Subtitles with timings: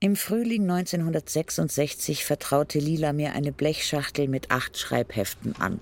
[0.00, 5.80] Im Frühling 1966 vertraute Lila mir eine Blechschachtel mit acht Schreibheften an.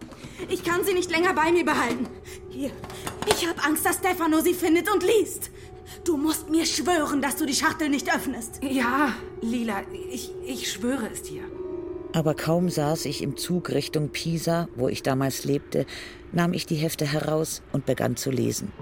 [0.49, 2.07] Ich kann sie nicht länger bei mir behalten.
[2.49, 2.71] Hier,
[3.27, 5.51] ich habe Angst, dass Stefano sie findet und liest.
[6.07, 8.61] Du musst mir schwören, dass du die Schachtel nicht öffnest.
[8.63, 11.43] Ja, Lila, ich, ich schwöre es dir.
[12.15, 15.85] Aber kaum saß ich im Zug Richtung Pisa, wo ich damals lebte,
[16.33, 18.73] nahm ich die Hefte heraus und begann zu lesen.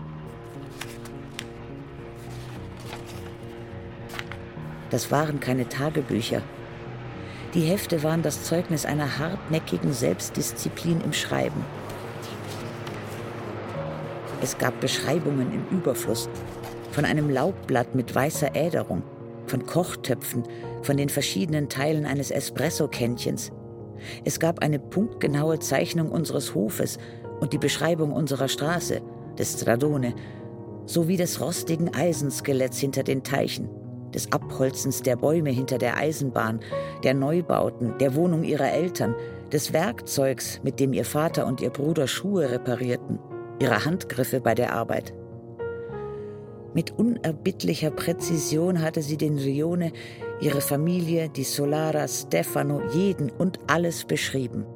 [4.94, 6.40] Das waren keine Tagebücher.
[7.52, 11.64] Die Hefte waren das Zeugnis einer hartnäckigen Selbstdisziplin im Schreiben.
[14.40, 16.28] Es gab Beschreibungen im Überfluss
[16.92, 19.02] von einem Laubblatt mit weißer Äderung,
[19.48, 20.44] von Kochtöpfen,
[20.82, 23.50] von den verschiedenen Teilen eines Espresso-Kännchens.
[24.24, 26.98] Es gab eine punktgenaue Zeichnung unseres Hofes
[27.40, 29.02] und die Beschreibung unserer Straße,
[29.36, 30.14] des Stradone,
[30.86, 33.68] sowie des rostigen Eisenskeletts hinter den Teichen
[34.14, 36.60] des Abholzens der Bäume hinter der Eisenbahn,
[37.02, 39.14] der Neubauten, der Wohnung ihrer Eltern,
[39.52, 43.18] des Werkzeugs, mit dem ihr Vater und ihr Bruder Schuhe reparierten,
[43.60, 45.12] ihrer Handgriffe bei der Arbeit.
[46.74, 49.92] Mit unerbittlicher Präzision hatte sie den Rione,
[50.40, 54.66] ihre Familie, die Solara, Stefano, jeden und alles beschrieben.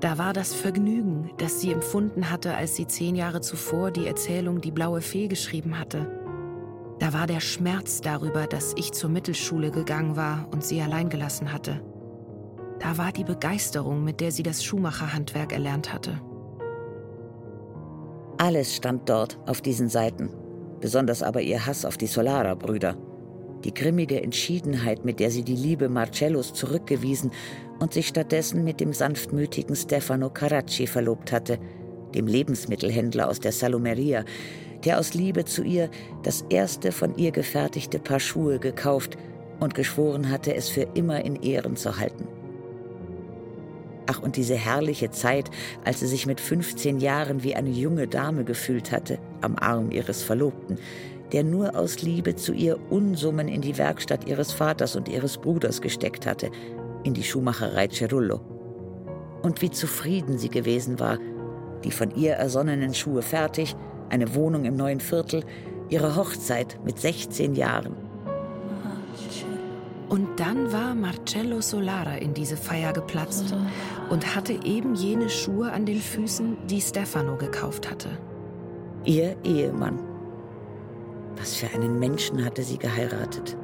[0.00, 4.60] Da war das Vergnügen, das sie empfunden hatte, als sie zehn Jahre zuvor die Erzählung
[4.60, 6.23] Die blaue Fee geschrieben hatte.
[7.04, 11.52] Da war der Schmerz darüber, dass ich zur Mittelschule gegangen war und sie allein gelassen
[11.52, 11.82] hatte.
[12.80, 16.18] Da war die Begeisterung, mit der sie das Schuhmacherhandwerk erlernt hatte.
[18.38, 20.30] Alles stand dort auf diesen Seiten,
[20.80, 22.96] besonders aber ihr Hass auf die Solara-Brüder.
[23.64, 27.32] Die grimmige Entschiedenheit, mit der sie die Liebe Marcellos zurückgewiesen
[27.80, 31.58] und sich stattdessen mit dem sanftmütigen Stefano Caracci verlobt hatte,
[32.14, 34.24] dem Lebensmittelhändler aus der Salomeria,
[34.84, 35.90] der aus Liebe zu ihr
[36.22, 39.16] das erste von ihr gefertigte Paar Schuhe gekauft
[39.60, 42.26] und geschworen hatte, es für immer in Ehren zu halten.
[44.06, 45.50] Ach, und diese herrliche Zeit,
[45.84, 50.22] als sie sich mit 15 Jahren wie eine junge Dame gefühlt hatte, am Arm ihres
[50.22, 50.76] Verlobten,
[51.32, 55.80] der nur aus Liebe zu ihr Unsummen in die Werkstatt ihres Vaters und ihres Bruders
[55.80, 56.50] gesteckt hatte,
[57.02, 58.40] in die Schuhmacherei Cerullo.
[59.42, 61.18] Und wie zufrieden sie gewesen war,
[61.82, 63.74] die von ihr ersonnenen Schuhe fertig,
[64.10, 65.44] eine Wohnung im neuen Viertel,
[65.88, 67.96] ihre Hochzeit mit 16 Jahren.
[70.08, 73.54] Und dann war Marcello Solara in diese Feier geplatzt
[74.10, 78.10] und hatte eben jene Schuhe an den Füßen, die Stefano gekauft hatte.
[79.04, 79.98] Ihr Ehemann.
[81.36, 83.56] Was für einen Menschen hatte sie geheiratet?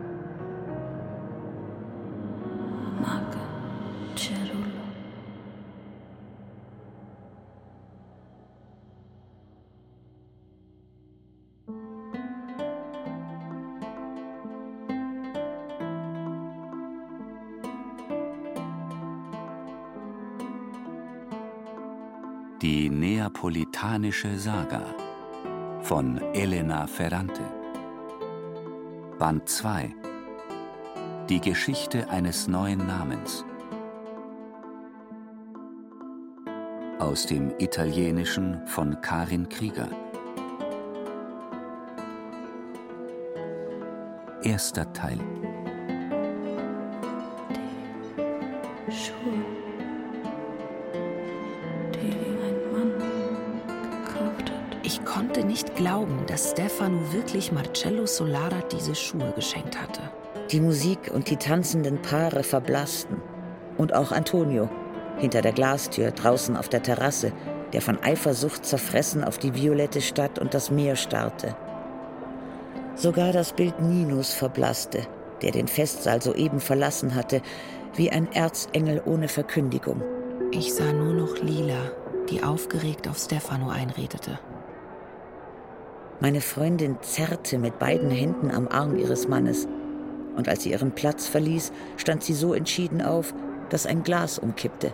[22.73, 24.95] Die Neapolitanische Saga
[25.81, 27.43] von Elena Ferrante.
[29.19, 29.93] Band 2
[31.29, 33.45] Die Geschichte eines neuen Namens.
[37.01, 39.89] Aus dem Italienischen von Karin Krieger.
[44.45, 45.19] Erster Teil
[56.31, 60.01] dass Stefano wirklich Marcello Solara diese Schuhe geschenkt hatte.
[60.53, 63.21] Die Musik und die tanzenden Paare verblassten.
[63.77, 64.69] Und auch Antonio,
[65.19, 67.33] hinter der Glastür draußen auf der Terrasse,
[67.73, 71.57] der von Eifersucht zerfressen auf die violette Stadt und das Meer starrte.
[72.95, 75.09] Sogar das Bild Ninos verblasste,
[75.43, 77.43] der den Festsaal soeben verlassen hatte,
[77.95, 80.01] wie ein Erzengel ohne Verkündigung.
[80.53, 81.91] Ich sah nur noch Lila,
[82.31, 84.39] die aufgeregt auf Stefano einredete.
[86.23, 89.67] Meine Freundin zerrte mit beiden Händen am Arm ihres Mannes.
[90.37, 93.33] Und als sie ihren Platz verließ, stand sie so entschieden auf,
[93.71, 94.93] dass ein Glas umkippte.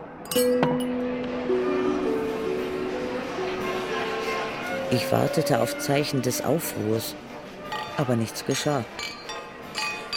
[4.92, 7.16] Ich wartete auf Zeichen des Aufruhrs,
[7.96, 8.84] aber nichts geschah.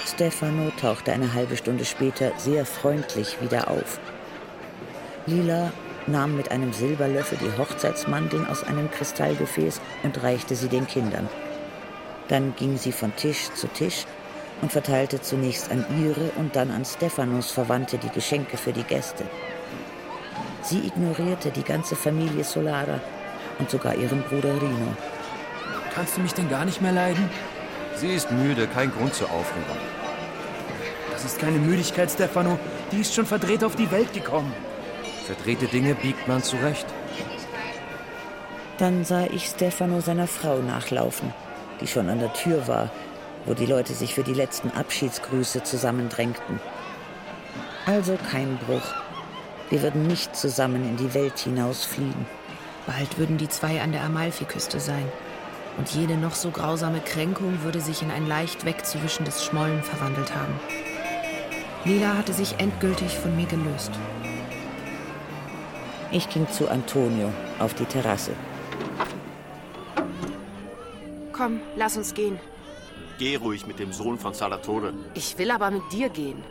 [0.05, 3.99] Stefano tauchte eine halbe Stunde später sehr freundlich wieder auf.
[5.25, 5.71] Lila
[6.11, 11.29] nahm mit einem Silberlöffel die Hochzeitsmandeln aus einem Kristallgefäß und reichte sie den Kindern.
[12.27, 14.05] Dann ging sie von Tisch zu Tisch
[14.61, 19.23] und verteilte zunächst an ihre und dann an Stephanos Verwandte die Geschenke für die Gäste.
[20.61, 22.99] Sie ignorierte die ganze Familie Solara
[23.57, 24.93] und sogar ihren Bruder Rino.
[25.95, 27.29] Kannst du mich denn gar nicht mehr leiden?
[27.95, 29.77] Sie ist müde, kein Grund zur Aufregung.
[31.11, 32.59] Das ist keine Müdigkeit, Stefano.
[32.91, 34.53] Die ist schon verdreht auf die Welt gekommen.
[35.29, 36.87] Verdrehte Dinge biegt man zurecht.
[38.79, 41.31] Dann sah ich Stefano seiner Frau nachlaufen,
[41.79, 42.89] die schon an der Tür war,
[43.45, 46.59] wo die Leute sich für die letzten Abschiedsgrüße zusammendrängten.
[47.85, 48.95] Also kein Bruch.
[49.69, 52.25] Wir würden nicht zusammen in die Welt hinausfliegen.
[52.87, 55.05] Bald würden die zwei an der Amalfiküste sein.
[55.77, 60.59] Und jede noch so grausame Kränkung würde sich in ein leicht wegzuwischendes Schmollen verwandelt haben.
[61.85, 63.91] Lila hatte sich endgültig von mir gelöst.
[66.11, 68.31] Ich ging zu Antonio auf die Terrasse.
[71.31, 72.39] Komm, lass uns gehen.
[73.19, 74.93] Geh ruhig mit dem Sohn von Salatore.
[75.13, 76.41] Ich will aber mit dir gehen.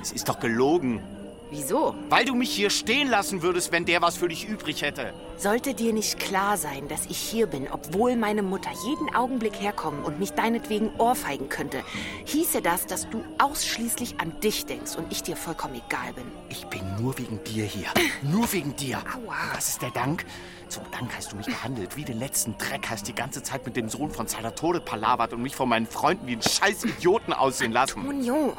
[0.00, 1.02] Es ist doch gelogen.
[1.50, 1.94] Wieso?
[2.08, 5.12] Weil du mich hier stehen lassen würdest, wenn der was für dich übrig hätte.
[5.36, 10.02] Sollte dir nicht klar sein, dass ich hier bin, obwohl meine Mutter jeden Augenblick herkommen
[10.04, 11.82] und mich deinetwegen ohrfeigen könnte,
[12.24, 16.24] hieße das, dass du ausschließlich an dich denkst und ich dir vollkommen egal bin.
[16.48, 17.88] Ich bin nur wegen dir hier.
[18.22, 18.98] nur wegen dir.
[18.98, 19.34] Aua.
[19.54, 20.24] Was ist der Dank?
[20.68, 23.76] Zum Dank hast du mich behandelt wie den letzten Dreck, hast die ganze Zeit mit
[23.76, 27.72] dem Sohn von Salvatore palavert und mich von meinen Freunden wie einen scheiß Idioten aussehen
[27.72, 28.00] lassen.
[28.00, 28.56] Antonio,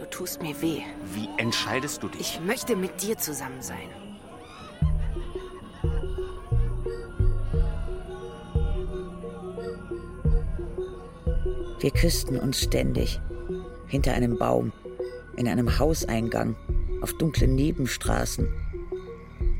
[0.00, 0.80] du tust mir weh.
[1.14, 2.20] Wie entscheidest du dich?
[2.20, 3.88] Ich möchte mit dir zusammen sein.
[11.80, 13.20] Wir küssten uns ständig.
[13.86, 14.72] Hinter einem Baum,
[15.36, 16.56] in einem Hauseingang,
[17.00, 18.48] auf dunklen Nebenstraßen.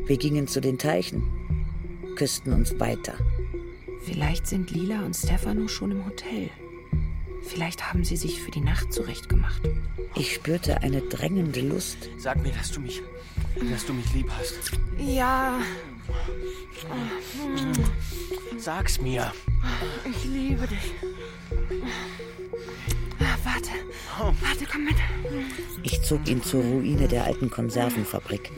[0.07, 1.23] Wir gingen zu den Teichen,
[2.17, 3.15] küssten uns weiter.
[4.03, 6.50] Vielleicht sind Lila und Stefano schon im Hotel.
[7.53, 9.61] Vielleicht haben sie sich für die Nacht zurechtgemacht.
[10.15, 12.09] Ich spürte eine drängende Lust.
[12.17, 13.03] Sag mir, dass du mich,
[13.71, 14.73] dass du mich lieb hast.
[14.99, 15.59] Ja,
[18.57, 19.33] Sag's mir.
[20.09, 20.93] ich liebe dich.
[23.19, 23.71] Ah, Warte,
[24.41, 24.97] warte, komm mit.
[25.83, 28.53] Ich zog ihn zur Ruine der alten Konservenfabrik.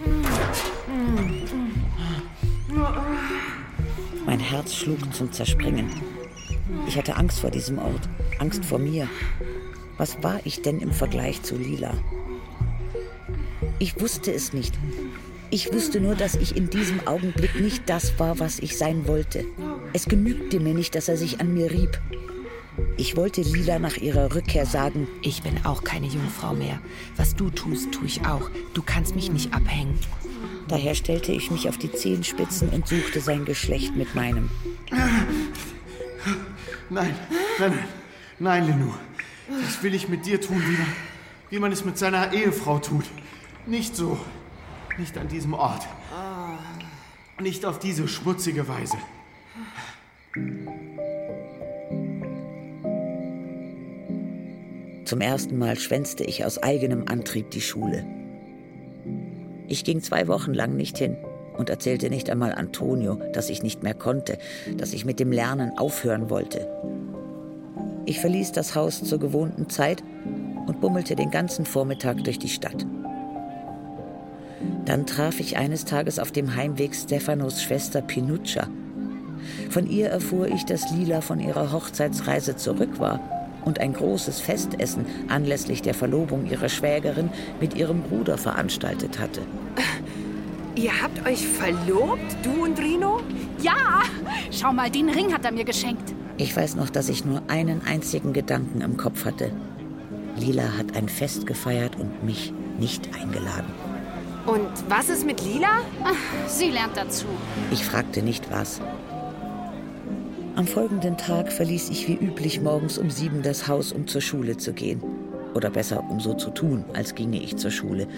[4.27, 5.91] Mein Herz schlug zum Zerspringen.
[6.87, 8.09] Ich hatte Angst vor diesem Ort,
[8.43, 9.09] Angst vor mir.
[9.99, 11.95] Was war ich denn im Vergleich zu Lila?
[13.79, 14.75] Ich wusste es nicht.
[15.51, 19.45] Ich wusste nur, dass ich in diesem Augenblick nicht das war, was ich sein wollte.
[19.93, 22.01] Es genügte mir nicht, dass er sich an mir rieb.
[22.97, 26.81] Ich wollte Lila nach ihrer Rückkehr sagen, Ich bin auch keine Jungfrau mehr.
[27.15, 28.51] Was du tust, tue ich auch.
[28.75, 29.97] Du kannst mich nicht abhängen.
[30.67, 34.51] daher stellte ich mich auf die Zehenspitzen und suchte sein Geschlecht mit meinem.
[34.91, 35.27] Nein,
[36.91, 37.15] nein,
[37.61, 37.79] nein,
[38.43, 38.93] nein, Lenou.
[39.49, 40.87] Das will ich mit dir tun, wie man,
[41.51, 43.05] wie man es mit seiner Ehefrau tut.
[43.67, 44.19] Nicht so.
[44.99, 45.87] Nicht an diesem Ort.
[47.41, 48.97] Nicht auf diese schmutzige Weise.
[55.05, 58.07] Zum ersten Mal schwänzte ich aus eigenem Antrieb die Schule.
[59.69, 61.17] Ich ging zwei Wochen lang nicht hin
[61.57, 64.39] und erzählte nicht einmal Antonio, dass ich nicht mehr konnte,
[64.77, 66.69] dass ich mit dem Lernen aufhören wollte.
[68.05, 70.03] Ich verließ das Haus zur gewohnten Zeit
[70.67, 72.87] und bummelte den ganzen Vormittag durch die Stadt.
[74.85, 78.69] Dann traf ich eines Tages auf dem Heimweg Stefanos Schwester Pinuccia.
[79.71, 83.21] Von ihr erfuhr ich, dass Lila von ihrer Hochzeitsreise zurück war
[83.65, 89.43] und ein großes Festessen anlässlich der Verlobung ihrer Schwägerin mit ihrem Bruder veranstaltet hatte.
[90.75, 93.21] Ihr habt euch verlobt, du und Rino?
[93.61, 94.03] Ja!
[94.51, 96.15] Schau mal, den Ring hat er mir geschenkt.
[96.43, 99.53] Ich weiß noch, dass ich nur einen einzigen Gedanken im Kopf hatte.
[100.37, 103.73] Lila hat ein Fest gefeiert und mich nicht eingeladen.
[104.45, 105.83] Und was ist mit Lila?
[106.49, 107.27] Sie lernt dazu.
[107.71, 108.81] Ich fragte nicht was.
[110.57, 114.57] Am folgenden Tag verließ ich wie üblich morgens um sieben das Haus, um zur Schule
[114.57, 115.01] zu gehen.
[115.55, 118.09] Oder besser, um so zu tun, als ginge ich zur Schule.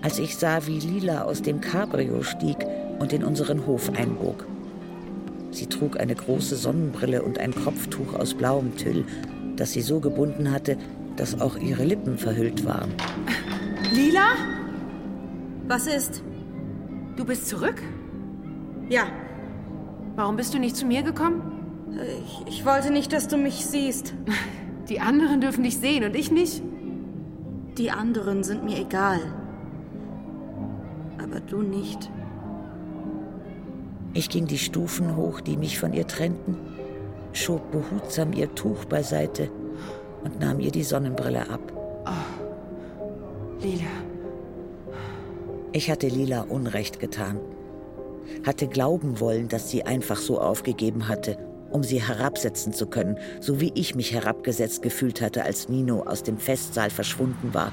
[0.00, 2.56] Als ich sah, wie Lila aus dem Cabrio stieg
[3.00, 4.46] und in unseren Hof einbog.
[5.56, 9.04] Sie trug eine große Sonnenbrille und ein Kopftuch aus blauem Tüll,
[9.56, 10.76] das sie so gebunden hatte,
[11.16, 12.92] dass auch ihre Lippen verhüllt waren.
[13.90, 14.34] Lila?
[15.66, 16.22] Was ist?
[17.16, 17.82] Du bist zurück?
[18.90, 19.06] Ja,
[20.16, 21.52] Warum bist du nicht zu mir gekommen?
[22.24, 24.14] ich, ich wollte nicht, dass du mich siehst.
[24.88, 26.62] Die anderen dürfen dich sehen und ich nicht.
[27.76, 29.20] Die anderen sind mir egal.
[31.22, 32.10] Aber du nicht.
[34.16, 36.56] Ich ging die Stufen hoch, die mich von ihr trennten,
[37.34, 39.50] schob behutsam ihr Tuch beiseite
[40.24, 41.60] und nahm ihr die Sonnenbrille ab.
[43.60, 43.84] Lila,
[45.72, 47.38] Ich hatte Lila Unrecht getan,
[48.46, 51.36] hatte glauben wollen, dass sie einfach so aufgegeben hatte
[51.68, 56.22] um sie herabsetzen zu können, so wie ich mich herabgesetzt gefühlt hatte, als Nino aus
[56.22, 57.72] dem Festsaal verschwunden war.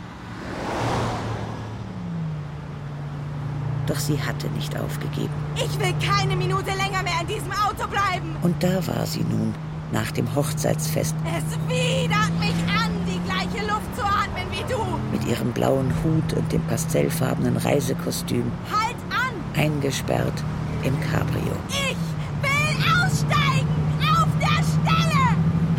[3.88, 5.34] Doch sie hatte nicht aufgegeben.
[5.56, 8.36] Ich will keine Minute länger mehr in diesem Auto bleiben.
[8.42, 9.54] Und da war sie nun,
[9.92, 11.16] nach dem Hochzeitsfest.
[11.26, 14.80] Es widert mich an, die gleiche Luft zu atmen wie du.
[15.12, 18.52] Mit ihrem blauen Hut und dem pastellfarbenen Reisekostüm.
[18.72, 19.62] Halt an!
[19.62, 20.44] Eingesperrt
[20.84, 21.56] im Cabrio.
[21.70, 21.98] Ich
[22.42, 23.68] will aussteigen!
[24.02, 25.26] Auf der Stelle!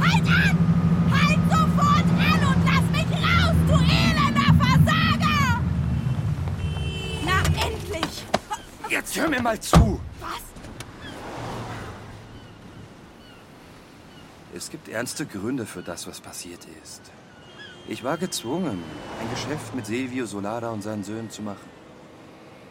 [0.01, 0.57] Halt an!
[1.11, 5.61] Halt sofort an und lass mich raus, du elender Versager!
[7.25, 8.25] Na, endlich!
[8.89, 10.01] Jetzt hör mir mal zu!
[10.21, 10.43] Was?
[14.57, 17.03] Es gibt ernste Gründe für das, was passiert ist.
[17.87, 18.83] Ich war gezwungen,
[19.21, 21.69] ein Geschäft mit Silvio Solada und seinen Söhnen zu machen.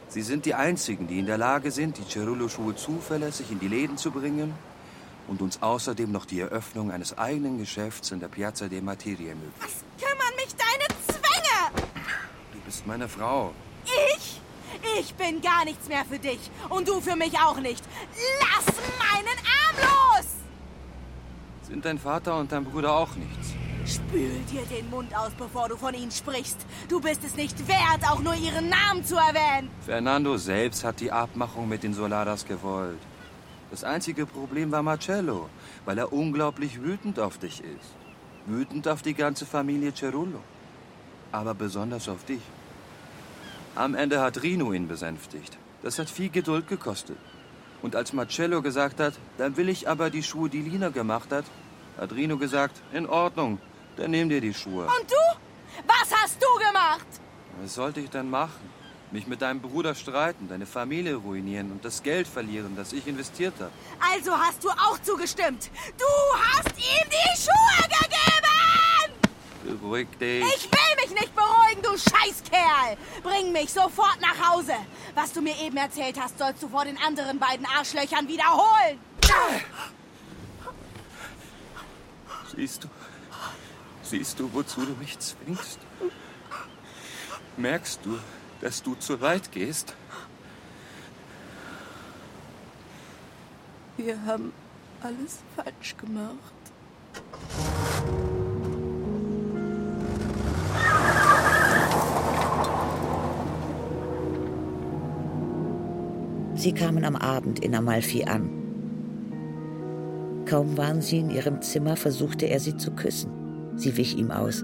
[0.08, 3.98] Sie sind die Einzigen, die in der Lage sind, die Cerullo-Schuhe zuverlässig in die Läden
[3.98, 4.54] zu bringen
[5.28, 9.60] und uns außerdem noch die Eröffnung eines eigenen Geschäfts in der Piazza dei Materie ermöglichen.
[9.60, 11.92] Was kümmern mich deine Zwänge?
[12.54, 13.54] Du bist meine Frau.
[14.16, 14.43] Ich?
[15.00, 16.52] Ich bin gar nichts mehr für dich.
[16.70, 17.84] Und du für mich auch nicht.
[18.42, 20.28] Lass meinen Arm los!
[21.68, 23.54] Sind dein Vater und dein Bruder auch nichts?
[23.86, 26.58] Spül dir den Mund aus, bevor du von ihnen sprichst.
[26.88, 29.70] Du bist es nicht wert, auch nur ihren Namen zu erwähnen.
[29.86, 33.00] Fernando selbst hat die Abmachung mit den Soladas gewollt.
[33.72, 35.50] Das einzige Problem war Marcello,
[35.84, 37.92] weil er unglaublich wütend auf dich ist.
[38.46, 40.40] Wütend auf die ganze Familie Cerullo.
[41.32, 42.42] Aber besonders auf dich.
[43.76, 45.58] Am Ende hat Rino ihn besänftigt.
[45.82, 47.18] Das hat viel Geduld gekostet.
[47.82, 51.46] Und als Marcello gesagt hat, dann will ich aber die Schuhe, die Lina gemacht hat,
[51.98, 53.60] hat Rino gesagt, in Ordnung,
[53.98, 54.84] dann nimm dir die Schuhe.
[54.86, 55.16] Und du?
[55.88, 57.08] Was hast du gemacht?
[57.62, 58.70] Was sollte ich denn machen?
[59.12, 63.56] Mich mit deinem Bruder streiten, deine Familie ruinieren und das Geld verlieren, das ich investiert
[63.60, 63.72] habe.
[64.00, 65.70] Also hast du auch zugestimmt.
[65.98, 66.06] Du
[66.38, 68.93] hast ihm die Schuhe gegeben!
[69.64, 70.44] Beruhig dich.
[70.44, 72.98] Ich will mich nicht beruhigen, du Scheißkerl!
[73.22, 74.74] Bring mich sofort nach Hause.
[75.16, 79.00] Was du mir eben erzählt hast, sollst du vor den anderen beiden Arschlöchern wiederholen.
[82.56, 82.88] Siehst du?
[84.04, 85.80] Siehst du, wozu du mich zwingst?
[87.58, 88.20] Merkst du,
[88.62, 89.96] dass du zu weit gehst?
[93.98, 94.52] Wir haben
[95.02, 96.54] alles falsch gemacht.
[106.64, 108.50] Sie kamen am Abend in Amalfi an.
[110.46, 113.34] Kaum waren sie in ihrem Zimmer, versuchte er sie zu küssen.
[113.76, 114.64] Sie wich ihm aus.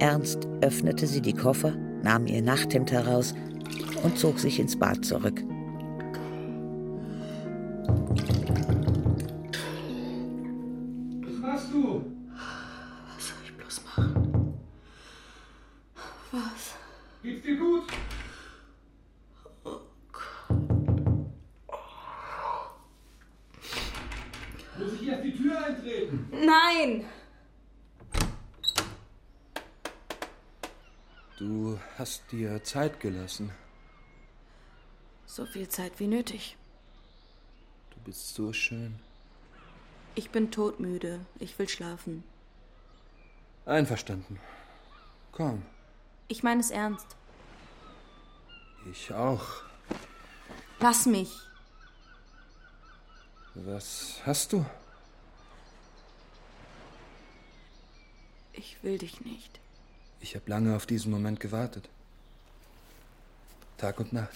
[0.00, 3.34] Ernst öffnete sie die Koffer, nahm ihr Nachthemd heraus
[4.02, 5.44] und zog sich ins Bad zurück.
[11.22, 12.02] Was machst du?
[13.14, 14.54] Was soll ich bloß machen?
[16.32, 16.74] Was?
[17.22, 17.84] Geht's dir gut?
[26.86, 27.04] Nein!
[31.38, 33.50] Du hast dir Zeit gelassen.
[35.26, 36.56] So viel Zeit wie nötig.
[37.90, 38.98] Du bist so schön.
[40.14, 41.20] Ich bin todmüde.
[41.40, 42.24] Ich will schlafen.
[43.66, 44.38] Einverstanden.
[45.32, 45.62] Komm,
[46.28, 47.06] Ich meine es ernst.
[48.90, 49.44] ich auch.
[50.80, 51.30] Lass mich.
[53.54, 54.64] Was hast du?
[58.56, 59.60] Ich will dich nicht.
[60.20, 61.88] Ich habe lange auf diesen Moment gewartet.
[63.76, 64.30] Tag und Nacht.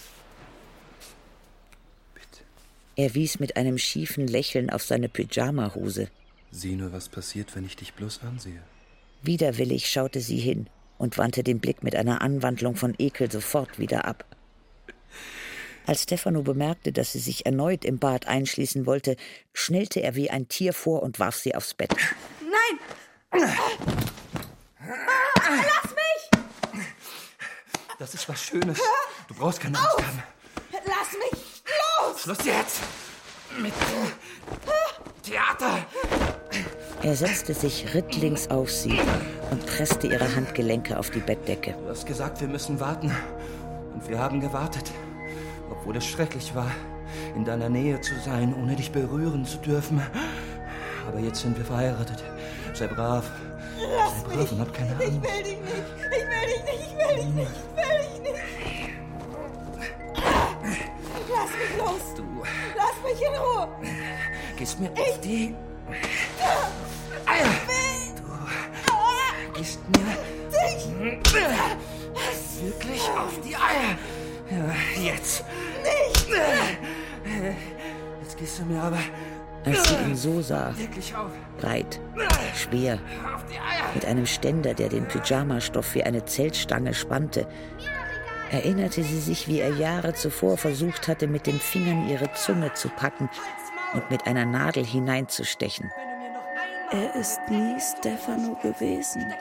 [2.95, 6.09] Er wies mit einem schiefen Lächeln auf seine Pyjamahose.
[6.51, 8.61] Sieh nur, was passiert, wenn ich dich bloß ansehe.
[9.23, 14.05] Widerwillig schaute sie hin und wandte den Blick mit einer Anwandlung von Ekel sofort wieder
[14.05, 14.25] ab.
[15.85, 19.15] Als Stefano bemerkte, dass sie sich erneut im Bad einschließen wollte,
[19.53, 21.95] schnellte er wie ein Tier vor und warf sie aufs Bett.
[23.31, 24.10] Nein!
[24.95, 26.83] Lass mich!
[27.97, 28.79] Das ist was Schönes.
[29.27, 30.23] Du brauchst keine Angst haben.
[30.71, 32.21] Lass mich los!
[32.21, 32.79] Schluss jetzt!
[33.57, 33.73] Mit
[35.23, 35.85] Theater!
[37.03, 38.99] Er setzte sich rittlings auf sie
[39.49, 41.73] und presste ihre Handgelenke auf die Bettdecke.
[41.73, 43.15] Du hast gesagt, wir müssen warten.
[43.93, 44.91] Und wir haben gewartet.
[45.69, 46.71] Obwohl es schrecklich war,
[47.35, 50.01] in deiner Nähe zu sein, ohne dich berühren zu dürfen.
[51.07, 52.23] Aber jetzt sind wir verheiratet.
[52.73, 53.29] Sei brav.
[53.97, 54.39] Lass mich!
[54.39, 55.87] Ich will dich nicht!
[56.01, 56.81] Ich will dich nicht!
[56.81, 57.51] Ich will dich nicht!
[57.65, 58.41] Ich will dich nicht!
[61.29, 62.05] Lass mich los!
[62.15, 62.23] Du
[62.77, 63.67] Lass mich in Ruhe!
[64.57, 65.55] gehst mir auf die
[67.25, 67.53] Eier.
[69.45, 70.05] Du gehst mir
[72.61, 73.97] wirklich auf die Eier.
[74.51, 75.43] Ja, jetzt.
[75.81, 76.27] Nicht!
[78.21, 78.99] Jetzt gehst du mir aber
[79.63, 80.73] Als sie ihn so sah,
[81.59, 81.99] breit,
[82.55, 82.99] schwer,
[83.93, 87.47] mit einem Ständer, der den Pyjamastoff wie eine Zeltstange spannte,
[88.51, 92.89] erinnerte sie sich, wie er Jahre zuvor versucht hatte, mit den Fingern ihre Zunge zu
[92.89, 93.29] packen
[93.93, 95.91] und mit einer Nadel hineinzustechen.
[96.91, 99.33] Er ist nie Stefano gewesen.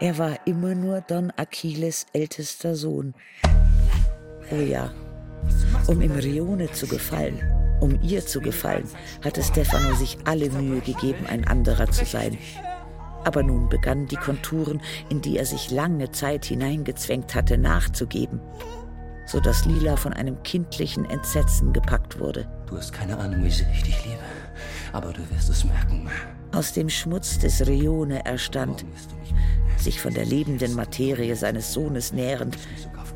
[0.00, 3.14] Er war immer nur Don Achilles ältester Sohn.
[4.50, 4.90] Oh ja,
[5.86, 7.40] um im Rione zu gefallen,
[7.82, 8.88] um ihr zu gefallen,
[9.24, 12.38] hatte Stefano sich alle Mühe gegeben, ein anderer zu sein.
[13.24, 18.40] Aber nun begannen die Konturen, in die er sich lange Zeit hineingezwängt hatte, nachzugeben,
[19.26, 22.48] so dass Lila von einem kindlichen Entsetzen gepackt wurde.
[22.66, 24.18] Du hast keine Ahnung, wie sehr ich dich liebe.
[24.92, 26.08] Aber du wirst es merken.
[26.52, 28.84] Aus dem Schmutz des Rione erstand,
[29.76, 32.56] sich von der lebenden Materie seines Sohnes nährend,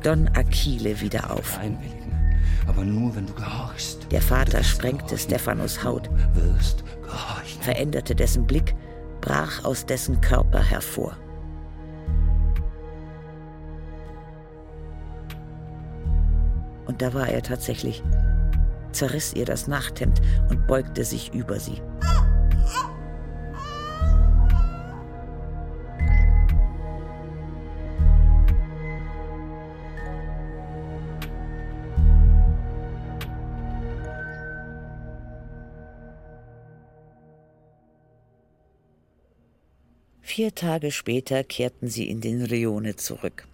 [0.03, 1.57] Don Achille wieder auf.
[2.67, 4.11] Aber nur, wenn du gehorchst.
[4.11, 7.61] Der Vater sprengte Stephanos Haut, Wirst gehorchen.
[7.61, 8.75] veränderte dessen Blick,
[9.21, 11.17] brach aus dessen Körper hervor.
[16.85, 18.01] Und da war er tatsächlich,
[18.91, 21.81] zerriss ihr das Nachthemd und beugte sich über sie.
[40.37, 43.47] Vier Tage später kehrten sie in den Rione zurück.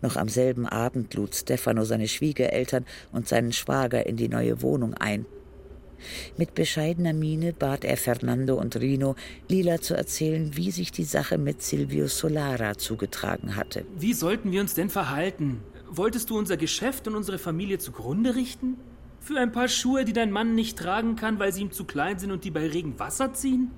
[0.00, 4.94] Noch am selben Abend lud Stefano seine Schwiegereltern und seinen Schwager in die neue Wohnung
[4.94, 5.26] ein.
[6.36, 9.16] Mit bescheidener Miene bat er Fernando und Rino,
[9.48, 13.84] Lila zu erzählen, wie sich die Sache mit Silvio Solara zugetragen hatte.
[13.98, 15.60] Wie sollten wir uns denn verhalten?
[15.88, 18.76] Wolltest du unser Geschäft und unsere Familie zugrunde richten?
[19.18, 22.20] Für ein paar Schuhe, die dein Mann nicht tragen kann, weil sie ihm zu klein
[22.20, 23.72] sind und die bei Regen Wasser ziehen?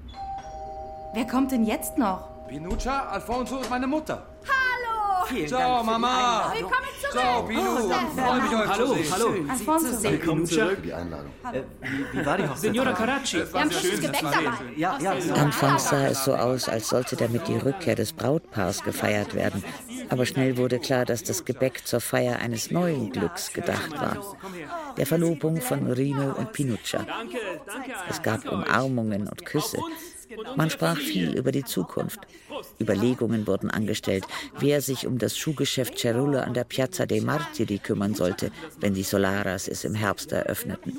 [1.14, 2.28] Wer kommt denn jetzt noch?
[2.48, 4.22] Pinuccia, Alfonso ist meine Mutter.
[4.44, 5.26] Hallo!
[5.26, 6.50] Vielen Ciao, Mama.
[6.54, 7.12] Willkommen zurück!
[7.12, 7.60] Ciao, Pinu.
[7.60, 9.12] Oh, Freue mich, euch Hallo, zu sehen.
[9.12, 9.34] hallo.
[9.48, 10.02] Alfonso.
[10.02, 10.82] Willkommen zurück.
[10.82, 11.30] Die Einladung.
[12.12, 12.58] Wie war die Hochzeit?
[12.60, 13.36] Signora Caracci.
[13.52, 14.52] Wir haben frisches Gebäck dabei.
[14.76, 15.12] Ja, ja.
[15.34, 19.62] Anfangs sah es so aus, als sollte damit die Rückkehr des Brautpaars gefeiert werden.
[20.08, 24.16] Aber schnell wurde klar, dass das Gebäck zur Feier eines neuen Glücks gedacht war.
[24.96, 27.06] Der Verlobung von Rino und Pinuccia.
[28.08, 29.78] Es gab Umarmungen und Küsse.
[30.56, 32.20] Man sprach viel über die Zukunft.
[32.80, 34.24] Überlegungen wurden angestellt,
[34.58, 39.02] wer sich um das Schuhgeschäft Cerullo an der Piazza dei Martiri kümmern sollte, wenn die
[39.02, 40.98] Solaras es im Herbst eröffneten.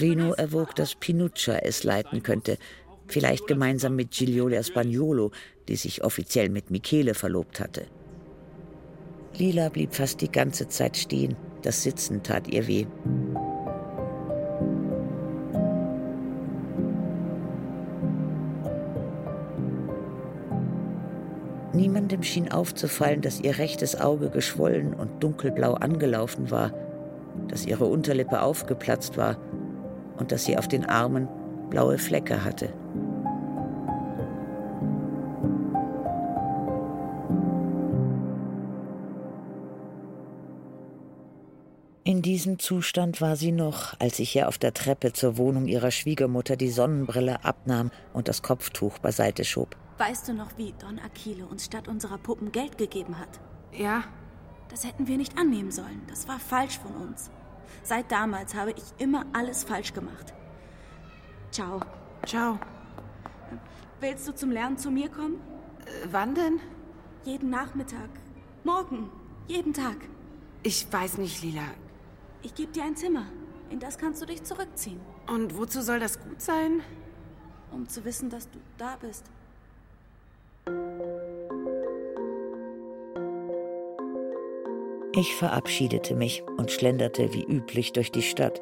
[0.00, 2.58] Rino erwog, dass Pinuccia es leiten könnte,
[3.06, 5.30] vielleicht gemeinsam mit Gigliola Spagnolo,
[5.68, 7.86] die sich offiziell mit Michele verlobt hatte.
[9.36, 11.36] Lila blieb fast die ganze Zeit stehen.
[11.62, 12.86] Das Sitzen tat ihr weh.
[21.74, 26.72] Niemandem schien aufzufallen, dass ihr rechtes Auge geschwollen und dunkelblau angelaufen war,
[27.48, 29.36] dass ihre Unterlippe aufgeplatzt war
[30.16, 31.28] und dass sie auf den Armen
[31.70, 32.72] blaue Flecke hatte.
[42.06, 45.90] In diesem Zustand war sie noch, als ich ihr auf der Treppe zur Wohnung ihrer
[45.90, 49.74] Schwiegermutter die Sonnenbrille abnahm und das Kopftuch beiseite schob.
[49.98, 53.40] Weißt du noch, wie Don Aquilo uns statt unserer Puppen Geld gegeben hat?
[53.72, 54.04] Ja,
[54.70, 56.02] Das hätten wir nicht annehmen sollen.
[56.08, 57.30] Das war falsch von uns.
[57.84, 60.32] Seit damals habe ich immer alles falsch gemacht.
[61.52, 61.80] Ciao.
[62.26, 62.58] ciao.
[64.00, 65.36] Willst du zum Lernen zu mir kommen?
[65.86, 66.60] Äh, wann denn?
[67.24, 68.08] Jeden Nachmittag.
[68.64, 69.10] Morgen.
[69.46, 69.96] Jeden Tag.
[70.62, 71.68] Ich weiß nicht, Lila.
[72.42, 73.26] Ich gebe dir ein Zimmer.
[73.70, 75.00] In das kannst du dich zurückziehen.
[75.28, 76.80] Und wozu soll das gut sein?
[77.70, 79.24] Um zu wissen, dass du da bist.
[85.16, 88.60] Ich verabschiedete mich und schlenderte wie üblich durch die Stadt.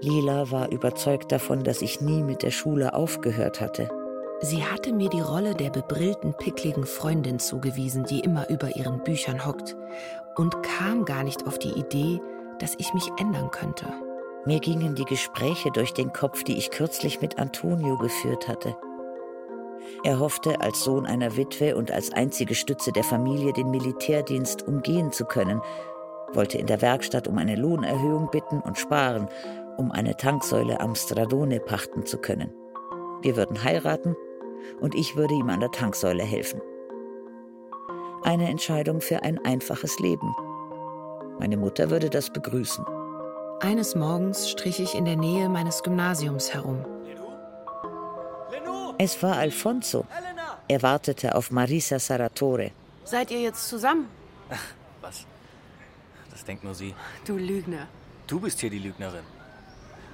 [0.00, 3.88] Lila war überzeugt davon, dass ich nie mit der Schule aufgehört hatte.
[4.40, 9.44] Sie hatte mir die Rolle der bebrillten, pickligen Freundin zugewiesen, die immer über ihren Büchern
[9.44, 9.76] hockt,
[10.36, 12.20] und kam gar nicht auf die Idee,
[12.60, 13.86] dass ich mich ändern könnte.
[14.46, 18.76] Mir gingen die Gespräche durch den Kopf, die ich kürzlich mit Antonio geführt hatte.
[20.04, 25.12] Er hoffte, als Sohn einer Witwe und als einzige Stütze der Familie den Militärdienst umgehen
[25.12, 25.60] zu können,
[26.32, 29.28] wollte in der Werkstatt um eine Lohnerhöhung bitten und sparen
[29.80, 32.52] um eine Tanksäule am Stradone pachten zu können.
[33.22, 34.14] Wir würden heiraten
[34.80, 36.60] und ich würde ihm an der Tanksäule helfen.
[38.22, 40.34] Eine Entscheidung für ein einfaches Leben.
[41.38, 42.84] Meine Mutter würde das begrüßen.
[43.60, 46.84] Eines Morgens strich ich in der Nähe meines Gymnasiums herum.
[49.02, 50.04] Es war Alfonso.
[50.68, 52.70] Er wartete auf Marisa Saratore.
[53.04, 54.10] Seid ihr jetzt zusammen?
[55.00, 55.24] Was?
[56.30, 56.94] Das denkt nur sie.
[57.24, 57.88] Du Lügner.
[58.26, 59.24] Du bist hier die Lügnerin.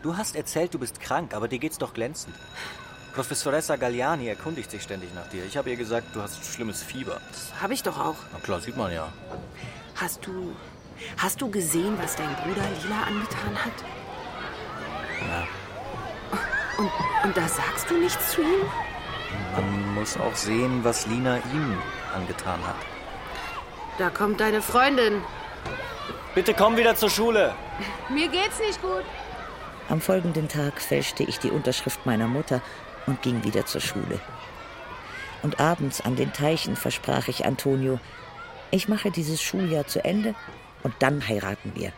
[0.04, 2.36] Du hast erzählt, du bist krank, aber dir geht's doch glänzend.
[3.12, 5.44] Professoressa Galliani erkundigt sich ständig nach dir.
[5.44, 7.20] Ich habe ihr gesagt, du hast schlimmes Fieber.
[7.32, 8.20] Das habe ich doch auch.
[8.32, 9.12] Na klar, sieht man ja.
[9.96, 10.54] Hast du.
[11.16, 13.78] Hast du gesehen, was dein Bruder Lila angetan hat?
[15.28, 15.65] Ja.
[16.78, 16.90] Und,
[17.24, 18.62] und da sagst du nichts zu ihm?
[19.54, 21.78] Man muss auch sehen, was Lina ihm
[22.14, 22.76] angetan hat.
[23.98, 25.22] Da kommt deine Freundin.
[26.34, 27.54] Bitte komm wieder zur Schule.
[28.10, 29.04] Mir geht's nicht gut.
[29.88, 32.60] Am folgenden Tag fälschte ich die Unterschrift meiner Mutter
[33.06, 34.20] und ging wieder zur Schule.
[35.42, 38.00] Und abends an den Teichen versprach ich Antonio,
[38.70, 40.34] ich mache dieses Schuljahr zu Ende
[40.82, 41.92] und dann heiraten wir.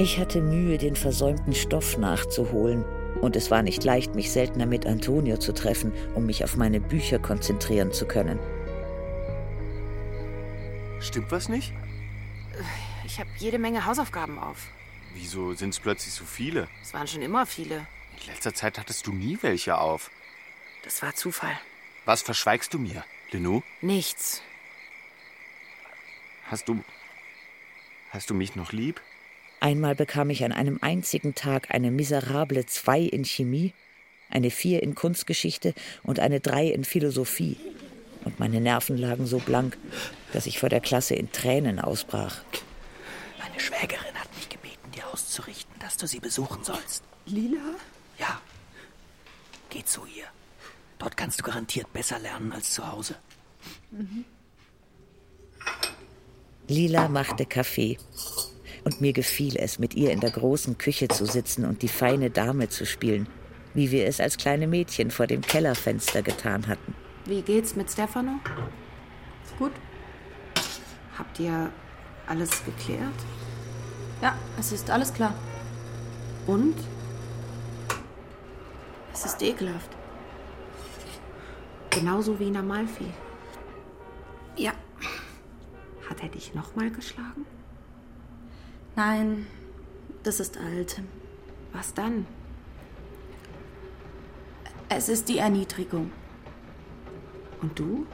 [0.00, 2.84] Ich hatte Mühe, den versäumten Stoff nachzuholen,
[3.20, 6.78] und es war nicht leicht, mich seltener mit Antonio zu treffen, um mich auf meine
[6.78, 8.38] Bücher konzentrieren zu können.
[11.00, 11.72] Stimmt was nicht?
[13.04, 14.68] Ich habe jede Menge Hausaufgaben auf.
[15.14, 16.68] Wieso sind es plötzlich so viele?
[16.80, 17.84] Es waren schon immer viele.
[18.20, 20.12] In letzter Zeit hattest du nie welche auf.
[20.84, 21.58] Das war Zufall.
[22.04, 23.62] Was verschweigst du mir, Lenou?
[23.80, 24.42] Nichts.
[26.44, 26.84] Hast du.
[28.10, 29.00] Hast du mich noch lieb?
[29.60, 33.74] Einmal bekam ich an einem einzigen Tag eine miserable 2 in Chemie,
[34.30, 37.56] eine 4 in Kunstgeschichte und eine 3 in Philosophie.
[38.24, 39.76] Und meine Nerven lagen so blank,
[40.32, 42.42] dass ich vor der Klasse in Tränen ausbrach.
[43.38, 47.02] Meine Schwägerin hat mich gebeten, dir auszurichten, dass du sie besuchen sollst.
[47.26, 47.74] Lila?
[48.18, 48.40] Ja.
[49.70, 50.24] Geh zu ihr.
[50.98, 53.16] Dort kannst du garantiert besser lernen als zu Hause.
[53.90, 54.24] Mhm.
[56.68, 57.98] Lila machte Kaffee.
[58.84, 62.30] Und mir gefiel es, mit ihr in der großen Küche zu sitzen und die feine
[62.30, 63.28] Dame zu spielen,
[63.74, 66.94] wie wir es als kleine Mädchen vor dem Kellerfenster getan hatten.
[67.24, 68.40] Wie geht's mit Stefano?
[69.58, 69.72] Gut.
[71.18, 71.70] Habt ihr
[72.26, 73.14] alles geklärt?
[74.22, 75.34] Ja, es ist alles klar.
[76.46, 76.74] Und?
[79.12, 79.90] Es ist ekelhaft.
[81.90, 83.06] Genauso wie in Amalfi.
[84.56, 84.72] Ja.
[86.08, 87.44] Hat er dich nochmal geschlagen?
[88.98, 89.46] Nein,
[90.24, 91.00] das ist alt.
[91.72, 92.26] Was dann?
[94.88, 96.10] Es ist die Erniedrigung.
[97.62, 98.08] Und du?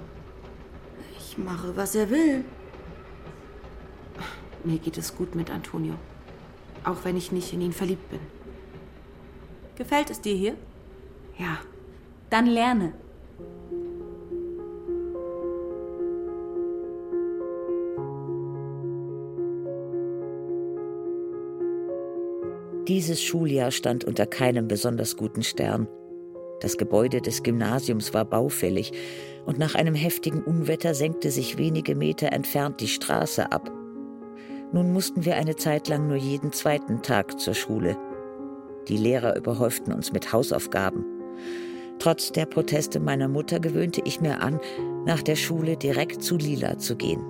[1.16, 2.44] Ich mache, was er will.
[4.62, 5.94] Mir geht es gut mit Antonio.
[6.85, 8.20] Auch wenn ich nicht in ihn verliebt bin.
[9.77, 10.55] Gefällt es dir hier?
[11.38, 11.61] Ja.
[12.29, 12.92] Dann lerne.
[22.88, 25.88] Dieses Schuljahr stand unter keinem besonders guten Stern.
[26.61, 28.92] Das Gebäude des Gymnasiums war baufällig
[29.47, 33.70] und nach einem heftigen Unwetter senkte sich wenige Meter entfernt die Straße ab.
[34.73, 37.97] Nun mussten wir eine Zeit lang nur jeden zweiten Tag zur Schule.
[38.88, 41.07] Die Lehrer überhäuften uns mit Hausaufgaben.
[41.99, 44.61] Trotz der Proteste meiner Mutter gewöhnte ich mir an,
[45.07, 47.25] nach der Schule direkt zu Lila zu gehen.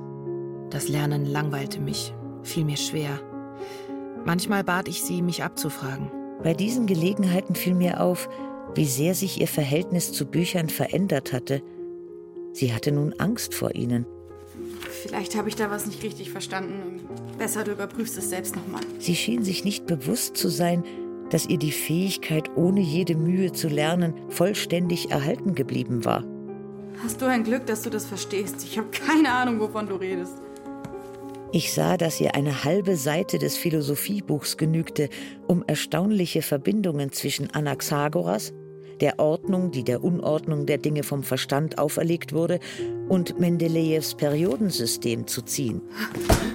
[0.71, 2.13] Das Lernen langweilte mich,
[2.43, 3.21] fiel mir schwer.
[4.25, 6.11] Manchmal bat ich sie, mich abzufragen.
[6.43, 8.29] Bei diesen Gelegenheiten fiel mir auf,
[8.75, 11.63] wie sehr sich ihr Verhältnis zu Büchern verändert hatte.
[12.53, 14.07] Sie hatte nun Angst vor ihnen.
[15.03, 17.01] Vielleicht habe ich da was nicht richtig verstanden.
[17.39, 18.81] Besser, du überprüfst es selbst nochmal.
[18.99, 20.83] Sie schien sich nicht bewusst zu sein,
[21.31, 26.25] dass ihr die Fähigkeit, ohne jede Mühe zu lernen, vollständig erhalten geblieben war.
[27.03, 28.65] Hast du ein Glück, dass du das verstehst?
[28.65, 30.44] Ich habe keine Ahnung, wovon du redest.
[31.55, 35.09] Ich sah, dass ihr eine halbe Seite des Philosophiebuchs genügte,
[35.47, 38.53] um erstaunliche Verbindungen zwischen Anaxagoras,
[39.01, 42.59] der Ordnung, die der Unordnung der Dinge vom Verstand auferlegt wurde,
[43.09, 45.81] und Mendelejews Periodensystem zu ziehen.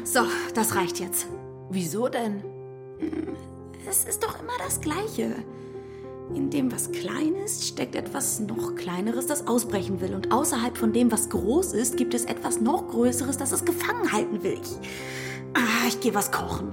[0.04, 0.20] So,
[0.54, 1.28] das reicht jetzt.
[1.70, 2.44] Wieso denn?
[3.90, 5.34] Es ist doch immer das Gleiche.
[6.36, 10.14] In dem, was klein ist, steckt etwas noch Kleineres, das ausbrechen will.
[10.14, 14.12] Und außerhalb von dem, was groß ist, gibt es etwas noch Größeres, das es gefangen
[14.12, 14.60] halten will.
[14.62, 14.90] Ich,
[15.56, 16.72] ah, ich gehe was kochen.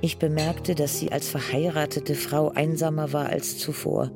[0.00, 4.12] Ich bemerkte, dass sie als verheiratete Frau einsamer war als zuvor.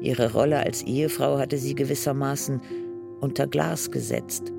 [0.00, 2.60] Ihre Rolle als Ehefrau hatte sie gewissermaßen
[3.20, 4.52] unter Glas gesetzt.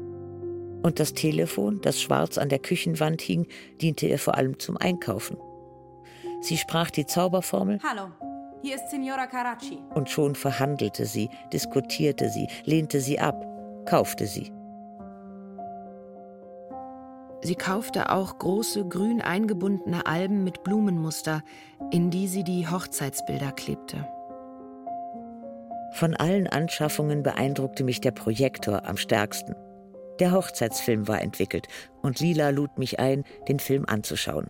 [0.83, 3.47] Und das Telefon, das schwarz an der Küchenwand hing,
[3.81, 5.37] diente ihr vor allem zum Einkaufen.
[6.41, 7.79] Sie sprach die Zauberformel.
[7.83, 8.09] Hallo,
[8.61, 9.79] hier ist Signora Caracci.
[9.93, 13.45] Und schon verhandelte sie, diskutierte sie, lehnte sie ab,
[13.85, 14.51] kaufte sie.
[17.43, 21.41] Sie kaufte auch große grün eingebundene Alben mit Blumenmuster,
[21.91, 24.07] in die sie die Hochzeitsbilder klebte.
[25.93, 29.55] Von allen Anschaffungen beeindruckte mich der Projektor am stärksten.
[30.19, 31.67] Der Hochzeitsfilm war entwickelt
[32.03, 34.47] und Lila lud mich ein, den Film anzuschauen.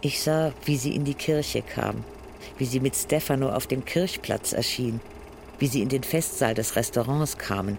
[0.00, 2.04] Ich sah, wie sie in die Kirche kam,
[2.58, 5.00] wie sie mit Stefano auf dem Kirchplatz erschien,
[5.58, 7.78] wie sie in den Festsaal des Restaurants kamen,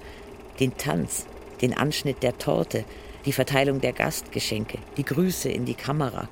[0.60, 1.26] den Tanz,
[1.62, 2.86] den Anschnitt der Torte,
[3.26, 6.28] die Verteilung der Gastgeschenke, die Grüße in die Kamera.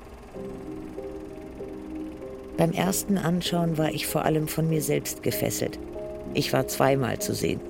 [2.56, 5.78] Beim ersten Anschauen war ich vor allem von mir selbst gefesselt.
[6.34, 7.60] Ich war zweimal zu sehen.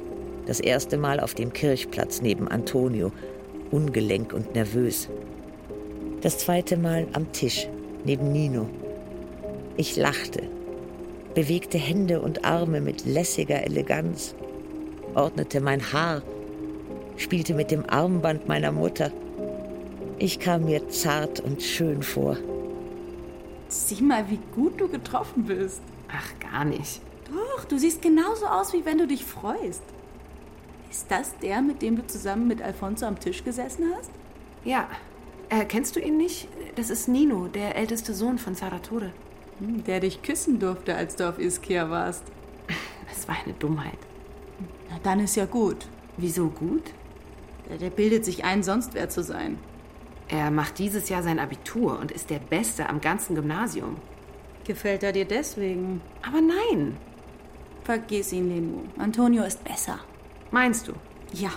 [0.46, 3.12] Das erste Mal auf dem Kirchplatz neben Antonio,
[3.70, 5.08] ungelenk und nervös.
[6.20, 7.68] Das zweite Mal am Tisch
[8.04, 8.68] neben Nino.
[9.76, 10.42] Ich lachte,
[11.34, 14.34] bewegte Hände und Arme mit lässiger Eleganz,
[15.14, 16.22] ordnete mein Haar
[17.16, 19.10] spielte mit dem Armband meiner Mutter.
[20.18, 22.36] Ich kam mir zart und schön vor.
[23.68, 25.80] Sieh mal, wie gut du getroffen bist.
[26.08, 27.00] Ach, gar nicht.
[27.32, 29.82] Doch, du siehst genauso aus, wie wenn du dich freust.
[30.90, 34.10] Ist das der, mit dem du zusammen mit Alfonso am Tisch gesessen hast?
[34.64, 34.88] Ja.
[35.48, 36.48] Äh, kennst du ihn nicht?
[36.76, 39.12] Das ist Nino, der älteste Sohn von Saratore.
[39.62, 42.24] Hm, der dich küssen durfte, als du auf Ischia warst.
[43.08, 43.98] Das war eine Dummheit.
[44.90, 45.86] Na, dann ist ja gut.
[46.16, 46.82] Wieso gut?
[47.80, 49.58] Der bildet sich ein, sonst wer zu sein.
[50.28, 53.96] Er macht dieses Jahr sein Abitur und ist der Beste am ganzen Gymnasium.
[54.64, 56.00] Gefällt er dir deswegen?
[56.26, 56.96] Aber nein.
[57.84, 58.80] Vergiss ihn, Lenu.
[58.98, 59.98] Antonio ist besser.
[60.50, 60.94] Meinst du?
[61.32, 61.50] Ja.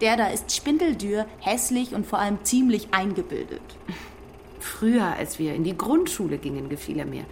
[0.00, 3.62] Der da ist spindeldürr, hässlich und vor allem ziemlich eingebildet.
[4.62, 7.24] Früher, als wir in die Grundschule gingen, gefiel er mir.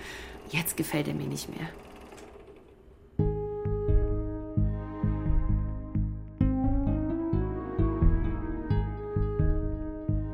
[0.51, 1.69] Jetzt gefällt er mir nicht mehr.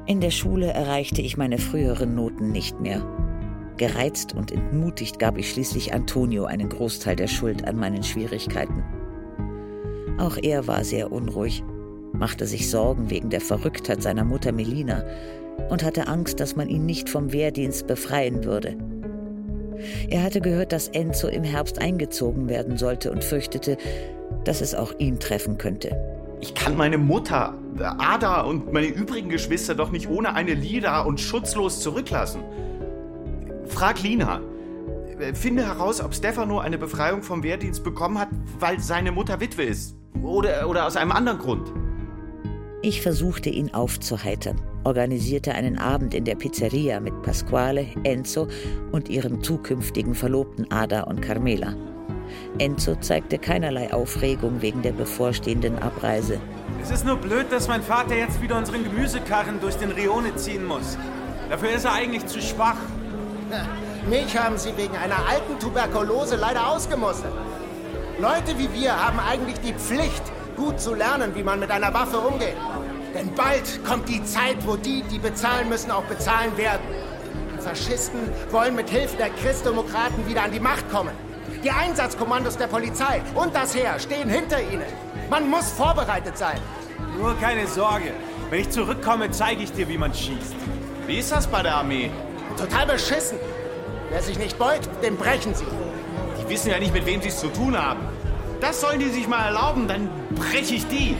[0.06, 3.04] In der Schule erreichte ich meine früheren Noten nicht mehr.
[3.76, 8.82] Gereizt und entmutigt gab ich schließlich Antonio einen Großteil der Schuld an meinen Schwierigkeiten.
[10.18, 11.62] Auch er war sehr unruhig,
[12.18, 15.04] machte sich Sorgen wegen der Verrücktheit seiner Mutter Melina
[15.68, 18.76] und hatte Angst, dass man ihn nicht vom Wehrdienst befreien würde.
[20.08, 23.76] Er hatte gehört, dass Enzo im Herbst eingezogen werden sollte und fürchtete,
[24.44, 25.96] dass es auch ihn treffen könnte.
[26.40, 31.20] Ich kann meine Mutter, Ada und meine übrigen Geschwister doch nicht ohne eine Lira und
[31.20, 32.42] schutzlos zurücklassen.
[33.66, 34.40] Frag Lina.
[35.32, 39.96] Finde heraus, ob Stefano eine Befreiung vom Wehrdienst bekommen hat, weil seine Mutter Witwe ist.
[40.22, 41.72] Oder, oder aus einem anderen Grund.
[42.86, 48.46] Ich versuchte ihn aufzuheitern, organisierte einen Abend in der Pizzeria mit Pasquale, Enzo
[48.92, 51.74] und ihren zukünftigen Verlobten Ada und Carmela.
[52.58, 56.38] Enzo zeigte keinerlei Aufregung wegen der bevorstehenden Abreise.
[56.80, 60.64] Es ist nur blöd, dass mein Vater jetzt wieder unseren Gemüsekarren durch den Rione ziehen
[60.64, 60.96] muss.
[61.50, 62.78] Dafür ist er eigentlich zu schwach.
[64.08, 67.32] Mich haben sie wegen einer alten Tuberkulose leider ausgemustert.
[68.20, 70.22] Leute wie wir haben eigentlich die Pflicht,
[70.56, 72.56] gut zu lernen, wie man mit einer Waffe umgeht.
[73.14, 76.82] Denn bald kommt die Zeit, wo die, die bezahlen müssen, auch bezahlen werden.
[77.56, 81.12] Die Faschisten wollen mit Hilfe der Christdemokraten wieder an die Macht kommen.
[81.62, 84.86] Die Einsatzkommandos der Polizei und das Heer stehen hinter ihnen.
[85.30, 86.60] Man muss vorbereitet sein.
[87.18, 88.12] Nur keine Sorge.
[88.50, 90.54] Wenn ich zurückkomme, zeige ich dir, wie man schießt.
[91.06, 92.10] Wie ist das bei der Armee?
[92.56, 93.38] Total beschissen.
[94.10, 95.66] Wer sich nicht beugt, dem brechen sie.
[96.40, 98.00] Die wissen ja nicht, mit wem sie es zu tun haben.
[98.60, 101.16] Das sollen die sich mal erlauben, dann breche ich die.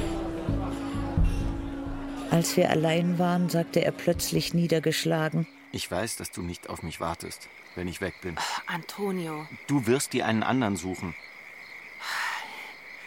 [2.31, 5.47] Als wir allein waren, sagte er plötzlich niedergeschlagen.
[5.73, 8.35] Ich weiß, dass du nicht auf mich wartest, wenn ich weg bin.
[8.39, 9.47] Ach, Antonio.
[9.67, 11.15] Du wirst dir einen anderen suchen.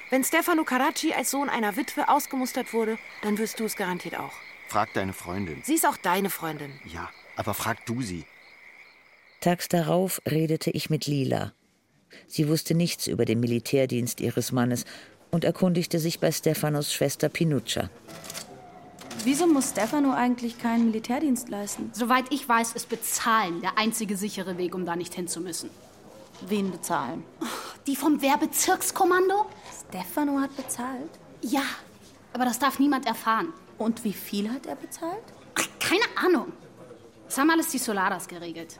[0.09, 4.33] Wenn Stefano Caracci als Sohn einer Witwe ausgemustert wurde, dann wirst du es garantiert auch.
[4.67, 5.61] Frag deine Freundin.
[5.63, 6.79] Sie ist auch deine Freundin.
[6.85, 8.25] Ja, aber frag du sie.
[9.41, 11.53] Tags darauf redete ich mit Lila.
[12.27, 14.85] Sie wusste nichts über den Militärdienst ihres Mannes
[15.31, 17.89] und erkundigte sich bei Stefanos Schwester Pinuccia.
[19.23, 21.89] Wieso muss Stefano eigentlich keinen Militärdienst leisten?
[21.93, 25.69] Soweit ich weiß, ist Bezahlen der einzige sichere Weg, um da nicht hinzumüssen.
[26.47, 27.23] Wen bezahlen?
[27.85, 29.45] Die vom Wehrbezirkskommando?
[29.89, 31.09] Stefano hat bezahlt?
[31.41, 31.63] Ja,
[32.33, 33.53] aber das darf niemand erfahren.
[33.77, 35.23] Und wie viel hat er bezahlt?
[35.55, 36.53] Ach, keine Ahnung.
[37.25, 38.79] Das haben alles die Solaras geregelt.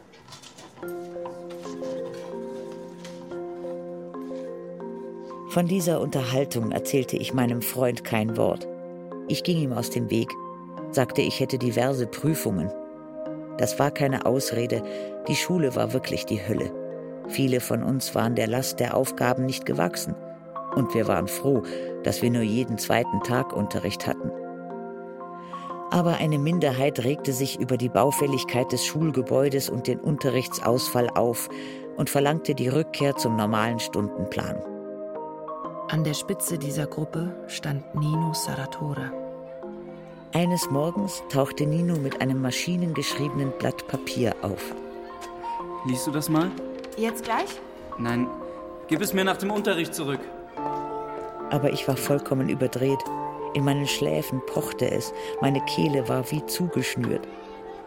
[5.50, 8.68] Von dieser Unterhaltung erzählte ich meinem Freund kein Wort.
[9.28, 10.30] Ich ging ihm aus dem Weg,
[10.92, 12.72] sagte, ich hätte diverse Prüfungen.
[13.58, 14.84] Das war keine Ausrede,
[15.28, 16.72] die Schule war wirklich die Hölle.
[17.30, 20.14] Viele von uns waren der Last der Aufgaben nicht gewachsen.
[20.76, 21.64] Und wir waren froh,
[22.04, 24.32] dass wir nur jeden zweiten Tag Unterricht hatten.
[25.90, 31.50] Aber eine Minderheit regte sich über die Baufälligkeit des Schulgebäudes und den Unterrichtsausfall auf
[31.98, 34.62] und verlangte die Rückkehr zum normalen Stundenplan.
[35.92, 39.12] An der Spitze dieser Gruppe stand Nino Saratora.
[40.34, 44.76] Eines Morgens tauchte Nino mit einem maschinengeschriebenen Blatt Papier auf.
[45.88, 46.52] Liest du das mal?
[46.96, 47.60] Jetzt gleich?
[47.98, 48.28] Nein,
[48.88, 50.20] gib es mir nach dem Unterricht zurück.
[51.50, 53.04] Aber ich war vollkommen überdreht.
[53.56, 57.28] In meinen Schläfen pochte es, meine Kehle war wie zugeschnürt.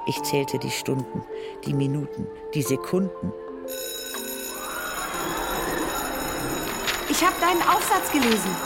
[0.09, 1.23] Ich zählte die Stunden,
[1.67, 3.33] die Minuten, die Sekunden.
[7.13, 8.57] Ich habe deinen Aufsatz gelesen.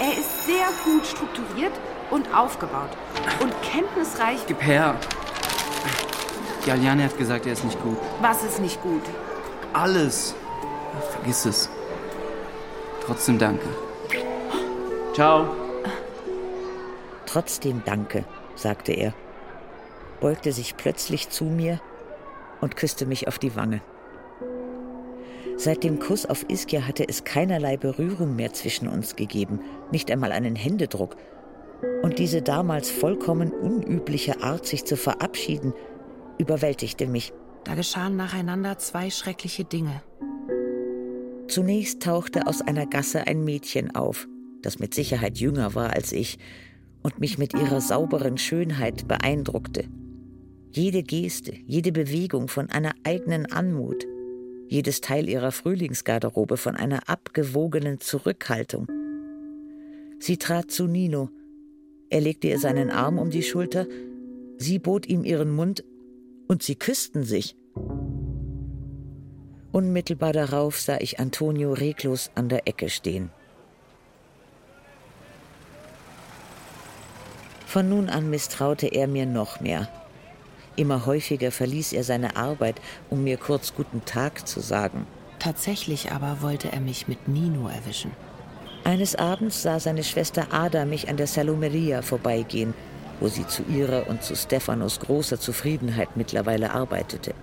[0.00, 1.72] Er ist sehr gut strukturiert
[2.10, 2.88] und aufgebaut
[3.42, 4.38] und kenntnisreich.
[4.46, 4.98] Gib her.
[6.64, 7.98] Galliani hat gesagt, er ist nicht gut.
[8.22, 9.02] Was ist nicht gut?
[9.74, 10.34] Alles.
[11.10, 11.68] Vergiss es.
[13.04, 13.68] Trotzdem danke.
[15.12, 15.54] Ciao.
[17.26, 19.12] Trotzdem danke, sagte er,
[20.22, 21.80] beugte sich plötzlich zu mir
[22.62, 23.82] und küsste mich auf die Wange.
[25.58, 29.58] Seit dem Kuss auf Ischia hatte es keinerlei Berührung mehr zwischen uns gegeben,
[29.90, 31.16] nicht einmal einen Händedruck.
[32.02, 35.74] Und diese damals vollkommen unübliche Art, sich zu verabschieden,
[36.38, 37.32] überwältigte mich.
[37.64, 40.00] Da geschahen nacheinander zwei schreckliche Dinge.
[41.48, 44.28] Zunächst tauchte aus einer Gasse ein Mädchen auf,
[44.62, 46.38] das mit Sicherheit jünger war als ich
[47.02, 49.88] und mich mit ihrer sauberen Schönheit beeindruckte.
[50.70, 54.06] Jede Geste, jede Bewegung von einer eigenen Anmut,
[54.68, 58.86] jedes Teil ihrer Frühlingsgarderobe von einer abgewogenen Zurückhaltung.
[60.20, 61.30] Sie trat zu Nino.
[62.10, 63.86] Er legte ihr seinen Arm um die Schulter,
[64.56, 65.84] sie bot ihm ihren Mund
[66.48, 67.56] und sie küssten sich.
[69.72, 73.30] Unmittelbar darauf sah ich Antonio reglos an der Ecke stehen.
[77.66, 79.88] Von nun an misstraute er mir noch mehr.
[80.78, 85.08] Immer häufiger verließ er seine Arbeit, um mir kurz guten Tag zu sagen.
[85.40, 88.12] Tatsächlich aber wollte er mich mit Nino erwischen.
[88.84, 92.74] Eines Abends sah seine Schwester Ada mich an der Salomeria vorbeigehen,
[93.18, 97.34] wo sie zu ihrer und zu Stefanos großer Zufriedenheit mittlerweile arbeitete.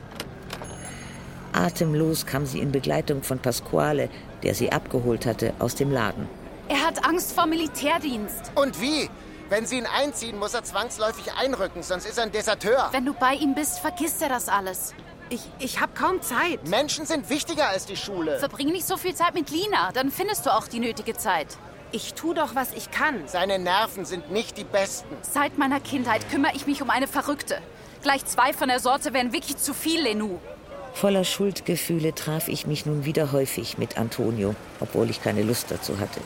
[1.51, 4.07] Atemlos kam sie in Begleitung von Pasquale,
[4.43, 6.29] der sie abgeholt hatte, aus dem Laden.
[6.69, 8.53] Er hat Angst vor Militärdienst.
[8.55, 9.09] Und wie?
[9.49, 12.89] Wenn sie ihn einziehen, muss er zwangsläufig einrücken, sonst ist er ein Deserteur.
[12.91, 14.95] Wenn du bei ihm bist, vergisst er das alles.
[15.29, 16.67] Ich, ich habe kaum Zeit.
[16.67, 18.39] Menschen sind wichtiger als die Schule.
[18.39, 21.47] Verbring nicht so viel Zeit mit Lina, dann findest du auch die nötige Zeit.
[21.91, 23.27] Ich tu doch, was ich kann.
[23.27, 25.15] Seine Nerven sind nicht die besten.
[25.21, 27.59] Seit meiner Kindheit kümmere ich mich um eine Verrückte.
[28.01, 30.39] Gleich zwei von der Sorte wären wirklich zu viel, Lenu.
[30.93, 35.99] Voller Schuldgefühle traf ich mich nun wieder häufig mit Antonio, obwohl ich keine Lust dazu
[35.99, 36.21] hatte.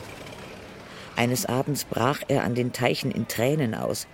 [1.20, 4.06] Eines Abends brach er an den Teichen in Tränen aus.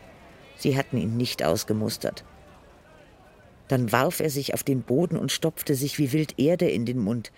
[0.56, 2.24] Sie hatten ihn nicht ausgemustert.
[3.68, 6.98] Dann warf er sich auf den Boden und stopfte sich wie wild Erde in den
[6.98, 7.30] Mund.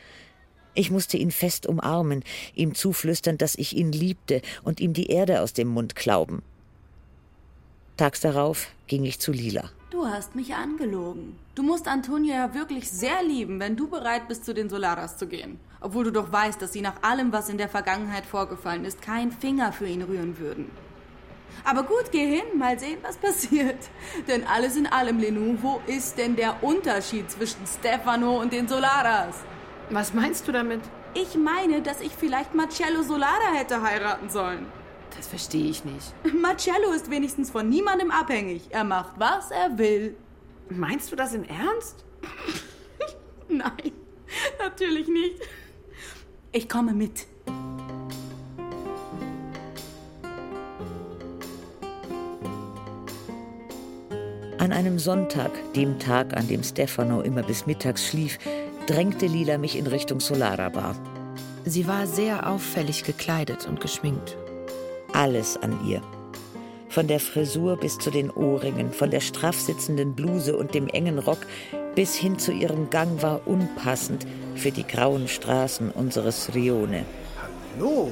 [0.72, 5.42] Ich musste ihn fest umarmen, ihm zuflüstern, dass ich ihn liebte und ihm die Erde
[5.42, 6.40] aus dem Mund klauben.
[7.98, 9.70] Tags darauf ging ich zu Lila.
[9.98, 11.36] Du hast mich angelogen.
[11.56, 15.26] Du musst Antonia ja wirklich sehr lieben, wenn du bereit bist, zu den Solaras zu
[15.26, 15.58] gehen.
[15.80, 19.32] Obwohl du doch weißt, dass sie nach allem, was in der Vergangenheit vorgefallen ist, keinen
[19.32, 20.70] Finger für ihn rühren würden.
[21.64, 23.90] Aber gut, geh hin, mal sehen, was passiert.
[24.28, 29.34] Denn alles in allem, Lenu, wo ist denn der Unterschied zwischen Stefano und den Solaras?
[29.90, 30.82] Was meinst du damit?
[31.14, 34.66] Ich meine, dass ich vielleicht Marcello Solara hätte heiraten sollen.
[35.16, 36.14] Das verstehe ich nicht.
[36.40, 38.62] Marcello ist wenigstens von niemandem abhängig.
[38.70, 40.16] Er macht, was er will.
[40.68, 42.04] Meinst du das im Ernst?
[43.48, 43.92] Nein,
[44.58, 45.40] natürlich nicht.
[46.52, 47.26] Ich komme mit.
[54.58, 58.38] An einem Sonntag, dem Tag, an dem Stefano immer bis mittags schlief,
[58.86, 60.96] drängte Lila mich in Richtung Solara Bar.
[61.64, 64.36] Sie war sehr auffällig gekleidet und geschminkt.
[65.12, 66.02] Alles an ihr.
[66.88, 71.18] Von der Frisur bis zu den Ohrringen, von der straff sitzenden Bluse und dem engen
[71.18, 71.40] Rock
[71.94, 77.04] bis hin zu ihrem Gang war unpassend für die grauen Straßen unseres Rione.
[77.76, 78.10] Hallo,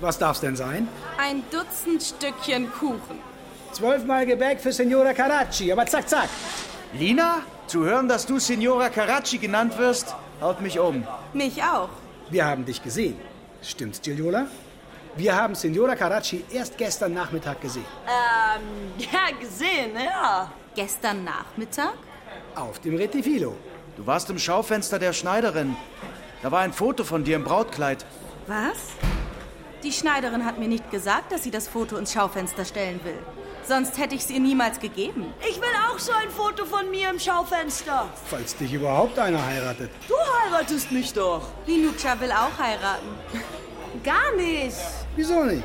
[0.00, 0.88] was darf's denn sein?
[1.18, 3.18] Ein Dutzend Stückchen Kuchen.
[3.72, 6.28] Zwölfmal Gebäck für Signora Caracci, aber zack, zack.
[6.92, 11.04] Lina, zu hören, dass du Signora Caracci genannt wirst, haut mich um.
[11.32, 11.88] Mich auch.
[12.30, 13.16] Wir haben dich gesehen.
[13.62, 14.46] Stimmt's, Gigliola?
[15.16, 17.84] Wir haben Signora Caracci erst gestern Nachmittag gesehen.
[18.06, 20.50] Ähm, ja, gesehen, ja.
[20.74, 21.94] Gestern Nachmittag?
[22.56, 23.54] Auf dem Retifilo.
[23.96, 25.76] Du warst im Schaufenster der Schneiderin.
[26.42, 28.04] Da war ein Foto von dir im Brautkleid.
[28.48, 28.78] Was?
[29.84, 33.18] Die Schneiderin hat mir nicht gesagt, dass sie das Foto ins Schaufenster stellen will.
[33.66, 35.32] Sonst hätte ich es ihr niemals gegeben.
[35.48, 38.08] Ich will auch so ein Foto von mir im Schaufenster.
[38.26, 39.90] Falls dich überhaupt einer heiratet.
[40.08, 41.48] Du heiratest mich doch.
[41.66, 43.08] Linuccia will auch heiraten.
[44.02, 44.76] Gar nicht.
[45.16, 45.62] Wieso nicht?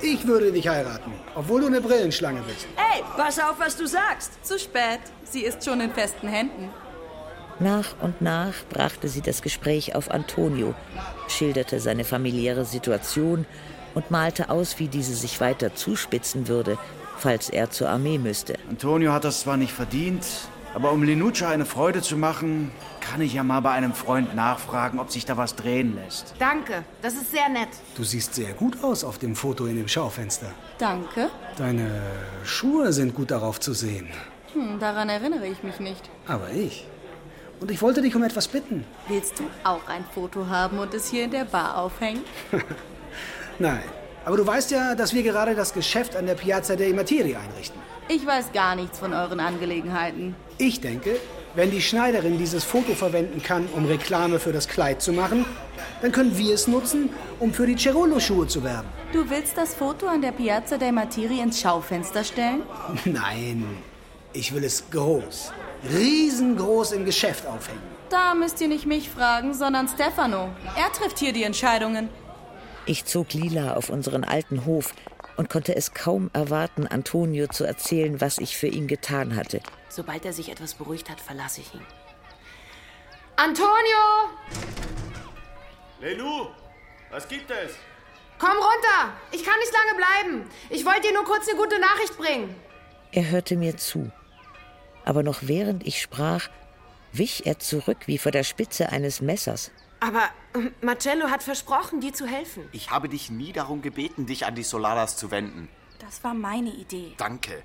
[0.00, 2.66] Ich würde dich heiraten, obwohl du eine Brillenschlange bist.
[2.76, 4.44] Ey, pass auf, was du sagst.
[4.44, 5.00] Zu spät.
[5.22, 6.70] Sie ist schon in festen Händen.
[7.60, 10.74] Nach und nach brachte sie das Gespräch auf Antonio,
[11.28, 13.46] schilderte seine familiäre Situation
[13.94, 16.78] und malte aus, wie diese sich weiter zuspitzen würde,
[17.18, 18.54] falls er zur Armee müsste.
[18.68, 20.24] Antonio hat das zwar nicht verdient,
[20.74, 22.70] aber um Lenuccia eine Freude zu machen,
[23.00, 26.34] kann ich ja mal bei einem Freund nachfragen, ob sich da was drehen lässt.
[26.38, 27.68] Danke, das ist sehr nett.
[27.96, 30.46] Du siehst sehr gut aus auf dem Foto in dem Schaufenster.
[30.78, 31.28] Danke.
[31.56, 32.02] Deine
[32.44, 34.08] Schuhe sind gut darauf zu sehen.
[34.54, 36.08] Hm, daran erinnere ich mich nicht.
[36.26, 36.86] Aber ich.
[37.60, 38.84] Und ich wollte dich um etwas bitten.
[39.08, 42.22] Willst du auch ein Foto haben und es hier in der Bar aufhängen?
[43.58, 43.82] Nein.
[44.24, 47.80] Aber du weißt ja, dass wir gerade das Geschäft an der Piazza dei Martiri einrichten.
[48.08, 50.34] Ich weiß gar nichts von euren Angelegenheiten.
[50.58, 51.16] Ich denke,
[51.54, 55.44] wenn die Schneiderin dieses Foto verwenden kann, um Reklame für das Kleid zu machen,
[56.00, 58.88] dann können wir es nutzen, um für die Cerullo-Schuhe zu werben.
[59.12, 62.62] Du willst das Foto an der Piazza dei Martiri ins Schaufenster stellen?
[63.04, 63.64] Nein,
[64.32, 65.52] ich will es groß,
[65.94, 67.82] riesengroß im Geschäft aufhängen.
[68.08, 70.50] Da müsst ihr nicht mich fragen, sondern Stefano.
[70.76, 72.08] Er trifft hier die Entscheidungen.
[72.84, 74.92] Ich zog Lila auf unseren alten Hof
[75.36, 79.60] und konnte es kaum erwarten, Antonio zu erzählen, was ich für ihn getan hatte.
[79.88, 81.84] Sobald er sich etwas beruhigt hat, verlasse ich ihn.
[83.36, 84.30] Antonio!
[86.00, 86.48] Lelu,
[87.10, 87.72] was gibt es?
[88.38, 89.12] Komm runter!
[89.30, 90.50] Ich kann nicht lange bleiben.
[90.70, 92.54] Ich wollte dir nur kurz eine gute Nachricht bringen.
[93.12, 94.10] Er hörte mir zu.
[95.04, 96.48] Aber noch während ich sprach,
[97.12, 99.70] wich er zurück wie vor der Spitze eines Messers.
[100.02, 102.68] Aber ähm, Marcello hat versprochen, dir zu helfen.
[102.72, 105.68] Ich habe dich nie darum gebeten, dich an die Solaras zu wenden.
[106.00, 107.14] Das war meine Idee.
[107.18, 107.62] Danke.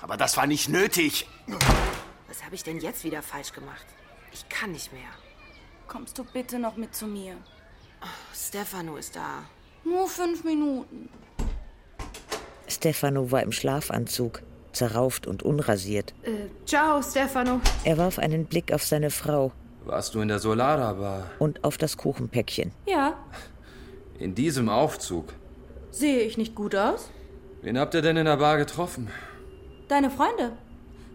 [0.00, 1.26] Aber das war nicht nötig.
[2.28, 3.86] Was habe ich denn jetzt wieder falsch gemacht?
[4.32, 5.10] Ich kann nicht mehr.
[5.88, 7.36] Kommst du bitte noch mit zu mir?
[8.00, 9.42] Oh, Stefano ist da.
[9.82, 11.08] Nur fünf Minuten.
[12.68, 16.14] Stefano war im Schlafanzug, zerrauft und unrasiert.
[16.22, 17.60] Äh, ciao, Stefano.
[17.82, 19.52] Er warf einen Blick auf seine Frau.
[19.86, 21.30] Warst du in der Solara-Bar?
[21.38, 22.72] Und auf das Kuchenpäckchen.
[22.86, 23.14] Ja.
[24.18, 25.34] In diesem Aufzug?
[25.90, 27.10] Sehe ich nicht gut aus?
[27.62, 29.08] Wen habt ihr denn in der Bar getroffen?
[29.88, 30.52] Deine Freunde.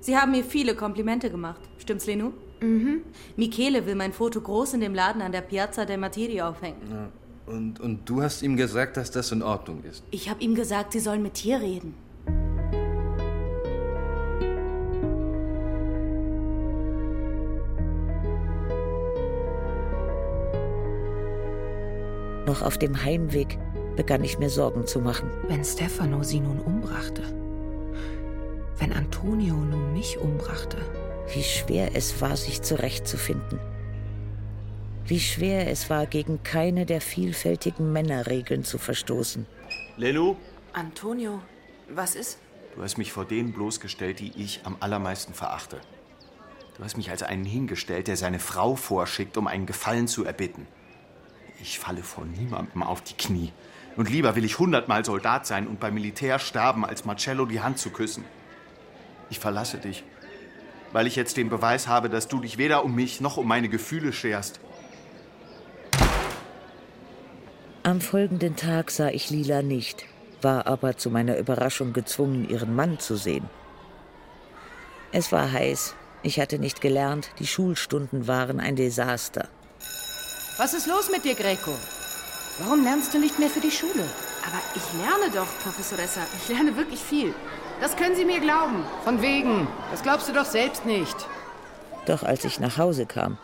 [0.02, 1.62] Sie haben mir viele Komplimente gemacht.
[1.80, 2.32] Stimmt's, Lenu?
[2.62, 3.02] Mhm.
[3.36, 6.82] Michele will mein Foto groß in dem Laden an der Piazza del Martiri aufhängen.
[6.92, 7.10] Ja.
[7.54, 10.04] Und, und du hast ihm gesagt, dass das in Ordnung ist?
[10.12, 11.96] Ich habe ihm gesagt, sie sollen mit dir reden.
[22.50, 23.60] Noch auf dem Heimweg
[23.96, 25.30] begann ich mir Sorgen zu machen.
[25.48, 27.22] Wenn Stefano sie nun umbrachte.
[28.80, 30.78] Wenn Antonio nun mich umbrachte.
[31.32, 33.60] Wie schwer es war, sich zurechtzufinden.
[35.06, 39.46] Wie schwer es war, gegen keine der vielfältigen Männerregeln zu verstoßen.
[39.98, 40.36] Lelu?
[40.74, 41.44] Antonio,
[41.88, 42.40] was ist?
[42.76, 45.80] Du hast mich vor denen bloßgestellt, die ich am allermeisten verachte.
[46.78, 50.66] Du hast mich als einen hingestellt, der seine Frau vorschickt, um einen Gefallen zu erbitten.
[51.62, 53.52] Ich falle vor niemandem auf die Knie.
[53.96, 57.80] Und lieber will ich hundertmal Soldat sein und beim Militär sterben, als Marcello die Hand
[57.80, 58.24] zu küssen.
[59.30, 60.04] Ich verlasse dich,
[60.94, 63.70] weil ich jetzt den Beweis habe, dass du dich weder um mich noch um meine
[63.70, 64.60] Gefühle scherst.
[67.84, 70.06] Am folgenden Tag sah ich Lila nicht,
[70.42, 73.50] war aber zu meiner Überraschung gezwungen, ihren Mann zu sehen.
[75.12, 79.50] Es war heiß, ich hatte nicht gelernt, die Schulstunden waren ein Desaster.
[80.60, 81.74] Was ist los mit dir, Greco?
[82.58, 84.04] Warum lernst du nicht mehr für die Schule?
[84.46, 86.20] Aber ich lerne doch, Professoressa.
[86.38, 87.34] Ich lerne wirklich viel.
[87.80, 88.84] Das können Sie mir glauben.
[89.06, 89.70] Von wegen.
[89.90, 91.16] Das glaubst du doch selbst nicht.
[92.08, 93.38] Doch als ich nach Hause kam,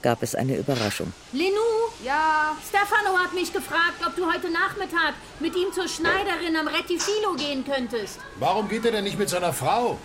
[0.00, 1.12] gab es eine Überraschung.
[1.32, 1.58] Lenou?
[2.02, 2.56] Ja?
[2.66, 7.66] Stefano hat mich gefragt, ob du heute Nachmittag mit ihm zur Schneiderin am Rettifilo gehen
[7.66, 8.20] könntest.
[8.36, 9.98] Warum geht er denn nicht mit seiner Frau?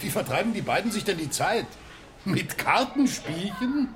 [0.00, 1.68] Wie vertreiben die beiden sich denn die Zeit?
[2.26, 3.94] Mit Kartenspielchen?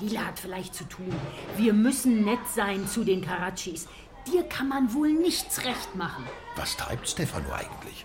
[0.00, 1.12] Lila hat vielleicht zu tun.
[1.56, 3.88] Wir müssen nett sein zu den Karachis.
[4.32, 6.24] Dir kann man wohl nichts recht machen.
[6.56, 8.04] Was treibt Stefano eigentlich?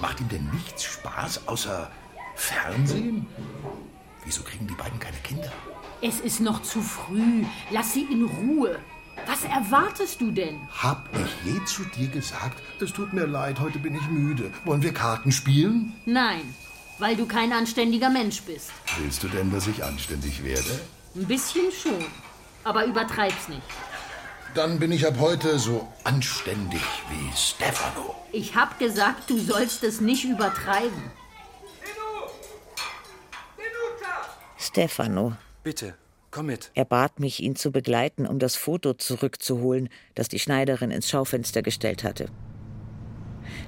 [0.00, 1.90] Macht ihm denn nichts Spaß außer
[2.34, 3.26] Fernsehen?
[4.24, 5.52] Wieso kriegen die beiden keine Kinder?
[6.00, 7.44] Es ist noch zu früh.
[7.70, 8.78] Lass sie in Ruhe.
[9.26, 10.60] Was erwartest du denn?
[10.70, 14.52] Hab ich je zu dir gesagt, es tut mir leid, heute bin ich müde.
[14.64, 15.92] Wollen wir Karten spielen?
[16.06, 16.54] Nein,
[16.98, 18.70] weil du kein anständiger Mensch bist.
[18.98, 20.80] Willst du denn, dass ich anständig werde?
[21.14, 22.04] Ein bisschen schon,
[22.64, 23.62] aber übertreib's nicht.
[24.54, 28.14] Dann bin ich ab heute so anständig wie Stefano.
[28.32, 31.10] Ich hab gesagt, du sollst es nicht übertreiben.
[34.58, 35.34] Stefano.
[35.62, 35.94] Bitte,
[36.30, 36.70] komm mit.
[36.74, 41.62] Er bat mich, ihn zu begleiten, um das Foto zurückzuholen, das die Schneiderin ins Schaufenster
[41.62, 42.30] gestellt hatte.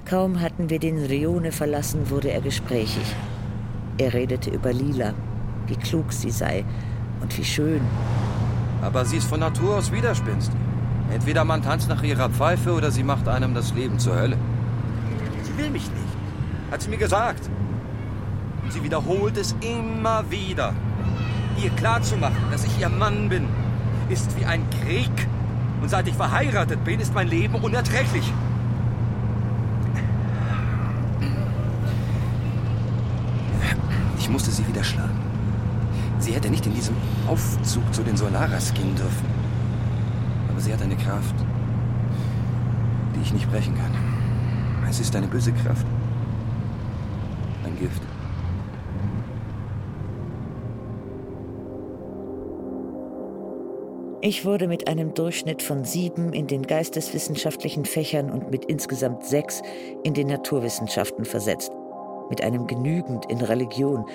[0.05, 3.05] Kaum hatten wir den Rione verlassen, wurde er gesprächig.
[3.97, 5.13] Er redete über Lila,
[5.67, 6.65] wie klug sie sei
[7.21, 7.81] und wie schön.
[8.81, 10.55] Aber sie ist von Natur aus widerspenstig.
[11.13, 14.37] Entweder man tanzt nach ihrer Pfeife oder sie macht einem das Leben zur Hölle.
[15.43, 16.71] Sie will mich nicht.
[16.71, 17.49] Hat sie mir gesagt.
[18.69, 20.73] Sie wiederholt es immer wieder.
[21.61, 23.47] Ihr klarzumachen, dass ich ihr Mann bin,
[24.09, 25.11] ist wie ein Krieg.
[25.81, 28.31] Und seit ich verheiratet bin, ist mein Leben unerträglich.
[34.17, 35.20] Ich musste sie wieder schlagen.
[36.31, 36.95] Sie hätte nicht in diesem
[37.27, 39.25] Aufzug zu den Solaras gehen dürfen.
[40.49, 41.35] Aber sie hat eine Kraft,
[43.13, 43.91] die ich nicht brechen kann.
[44.89, 45.85] Es ist eine böse Kraft.
[47.65, 48.01] Ein Gift.
[54.21, 59.61] Ich wurde mit einem Durchschnitt von sieben in den geisteswissenschaftlichen Fächern und mit insgesamt sechs
[60.05, 61.73] in den Naturwissenschaften versetzt,
[62.31, 64.05] mit einem genügend in Religion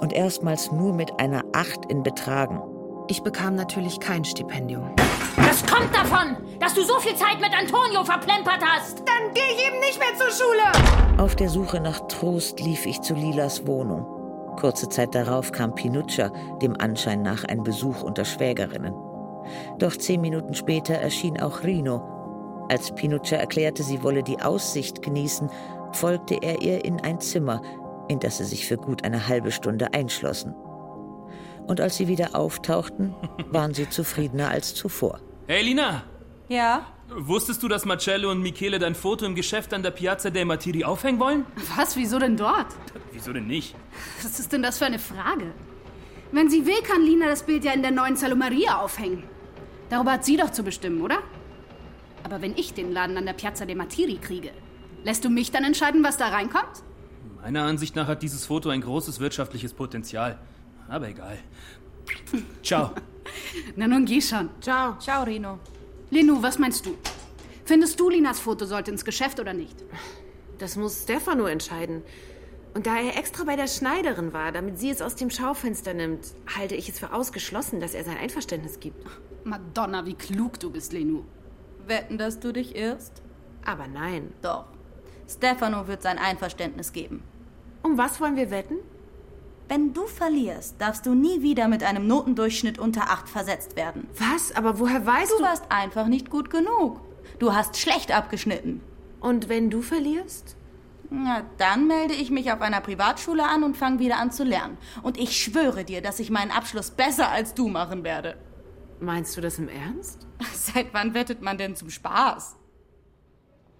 [0.00, 2.60] und erstmals nur mit einer acht in Betragen.
[3.06, 4.90] Ich bekam natürlich kein Stipendium.
[5.36, 8.98] Das kommt davon, dass du so viel Zeit mit Antonio verplempert hast.
[9.00, 11.22] Dann gehe ich eben nicht mehr zur Schule.
[11.22, 14.06] Auf der Suche nach Trost lief ich zu Lilas Wohnung.
[14.56, 18.94] Kurze Zeit darauf kam Pinuccia, dem Anschein nach ein Besuch unter Schwägerinnen.
[19.78, 22.02] Doch zehn Minuten später erschien auch Rino.
[22.68, 25.48] Als Pinuccia erklärte, sie wolle die Aussicht genießen,
[25.96, 27.62] folgte er ihr in ein Zimmer,
[28.08, 30.54] in das sie sich für gut eine halbe Stunde einschlossen.
[31.66, 33.14] Und als sie wieder auftauchten,
[33.50, 35.20] waren sie zufriedener als zuvor.
[35.46, 36.02] Hey, Lina!
[36.48, 36.86] Ja?
[37.08, 40.84] Wusstest du, dass Marcello und Michele dein Foto im Geschäft an der Piazza dei Martiri
[40.84, 41.46] aufhängen wollen?
[41.76, 41.96] Was?
[41.96, 42.66] Wieso denn dort?
[43.12, 43.74] Wieso denn nicht?
[44.22, 45.52] Was ist denn das für eine Frage?
[46.32, 49.22] Wenn sie will, kann Lina das Bild ja in der neuen Salomaria aufhängen.
[49.88, 51.18] Darüber hat sie doch zu bestimmen, oder?
[52.24, 54.50] Aber wenn ich den Laden an der Piazza dei Martiri kriege,
[55.06, 56.82] lässt du mich dann entscheiden, was da reinkommt?
[57.40, 60.36] Meiner Ansicht nach hat dieses Foto ein großes wirtschaftliches Potenzial.
[60.88, 61.38] Aber egal.
[62.62, 62.90] Ciao.
[63.76, 64.50] Na nun, geh schon.
[64.60, 64.98] Ciao.
[64.98, 65.60] Ciao, Rino.
[66.10, 66.96] Lenu, was meinst du?
[67.64, 69.76] Findest du, Linas Foto sollte ins Geschäft oder nicht?
[70.58, 72.02] Das muss Stefano entscheiden.
[72.74, 76.34] Und da er extra bei der Schneiderin war, damit sie es aus dem Schaufenster nimmt,
[76.56, 79.06] halte ich es für ausgeschlossen, dass er sein Einverständnis gibt.
[79.44, 81.22] Madonna, wie klug du bist, Lenu.
[81.86, 83.22] Wetten, dass du dich irrst?
[83.64, 84.32] Aber nein.
[84.42, 84.75] Doch.
[85.28, 87.22] Stefano wird sein Einverständnis geben.
[87.82, 88.76] Um was wollen wir wetten?
[89.68, 94.06] Wenn du verlierst, darfst du nie wieder mit einem Notendurchschnitt unter 8 versetzt werden.
[94.16, 94.54] Was?
[94.54, 95.36] Aber woher weißt du?
[95.36, 95.42] du?
[95.42, 97.00] Du warst einfach nicht gut genug.
[97.40, 98.80] Du hast schlecht abgeschnitten.
[99.20, 100.56] Und wenn du verlierst?
[101.10, 104.78] Na, dann melde ich mich auf einer Privatschule an und fange wieder an zu lernen.
[105.02, 108.36] Und ich schwöre dir, dass ich meinen Abschluss besser als du machen werde.
[109.00, 110.26] Meinst du das im Ernst?
[110.52, 112.56] Seit wann wettet man denn zum Spaß?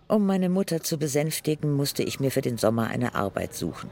[0.09, 3.91] Um meine Mutter zu besänftigen, musste ich mir für den Sommer eine Arbeit suchen.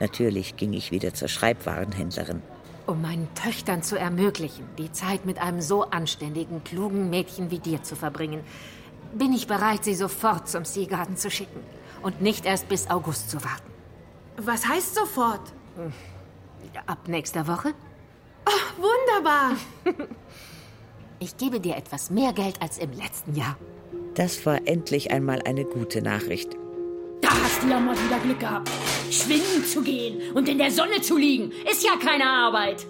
[0.00, 2.42] Natürlich ging ich wieder zur Schreibwarenhändlerin.
[2.86, 7.82] Um meinen Töchtern zu ermöglichen, die Zeit mit einem so anständigen, klugen Mädchen wie dir
[7.82, 8.40] zu verbringen,
[9.12, 11.60] bin ich bereit, sie sofort zum Seegarten zu schicken
[12.02, 13.70] und nicht erst bis August zu warten.
[14.38, 15.52] Was heißt sofort?
[16.86, 17.74] Ab nächster Woche?
[18.46, 19.56] Oh, wunderbar!
[21.18, 23.56] ich gebe dir etwas mehr Geld als im letzten Jahr.
[24.16, 26.56] Das war endlich einmal eine gute Nachricht.
[27.20, 28.70] Da hast du ja mal wieder Glück gehabt.
[29.10, 32.86] Schwimmen zu gehen und in der Sonne zu liegen, ist ja keine Arbeit.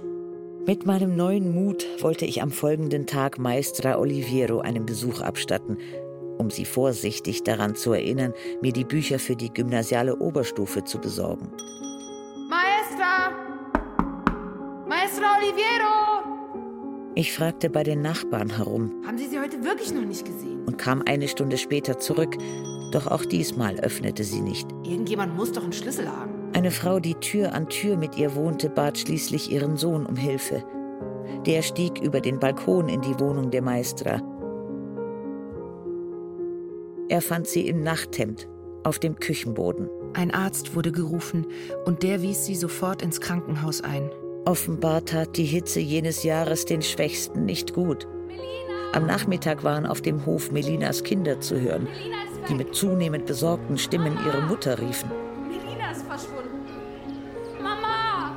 [0.67, 5.79] Mit meinem neuen Mut wollte ich am folgenden Tag Maestra Oliviero einen Besuch abstatten,
[6.39, 11.51] um sie vorsichtig daran zu erinnern, mir die Bücher für die gymnasiale Oberstufe zu besorgen.
[12.49, 13.33] Maestra!
[14.87, 16.06] Maestra Oliviero!
[17.19, 18.93] Ich fragte bei den Nachbarn herum.
[19.07, 20.67] Haben Sie sie heute wirklich noch nicht gesehen?
[20.67, 22.37] Und kam eine Stunde später zurück.
[22.93, 24.69] Doch auch diesmal öffnete sie nicht.
[24.85, 26.31] Irgendjemand muss doch einen Schlüssel haben.
[26.53, 30.63] Eine Frau, die Tür an Tür mit ihr wohnte, bat schließlich ihren Sohn um Hilfe.
[31.47, 34.21] Der stieg über den Balkon in die Wohnung der Maestra.
[37.09, 38.47] Er fand sie im Nachthemd
[38.85, 39.89] auf dem Küchenboden.
[40.13, 41.47] Ein Arzt wurde gerufen
[41.87, 44.11] und der wies sie sofort ins Krankenhaus ein.
[44.47, 48.07] Offenbar tat die Hitze jenes Jahres den Schwächsten nicht gut.
[48.93, 51.89] Am Nachmittag waren auf dem Hof Melinas Kinder zu hören,
[52.49, 55.11] die mit zunehmend besorgten Stimmen ihre Mutter riefen.
[55.49, 56.61] Melina ist verschwunden.
[57.61, 58.37] Mama!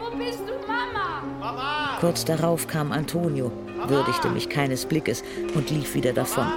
[0.00, 1.22] Wo bist du, Mama?
[1.38, 1.98] Mama!
[2.00, 3.52] Kurz darauf kam Antonio,
[3.86, 5.22] würdigte mich keines Blickes
[5.54, 6.48] und lief wieder davon.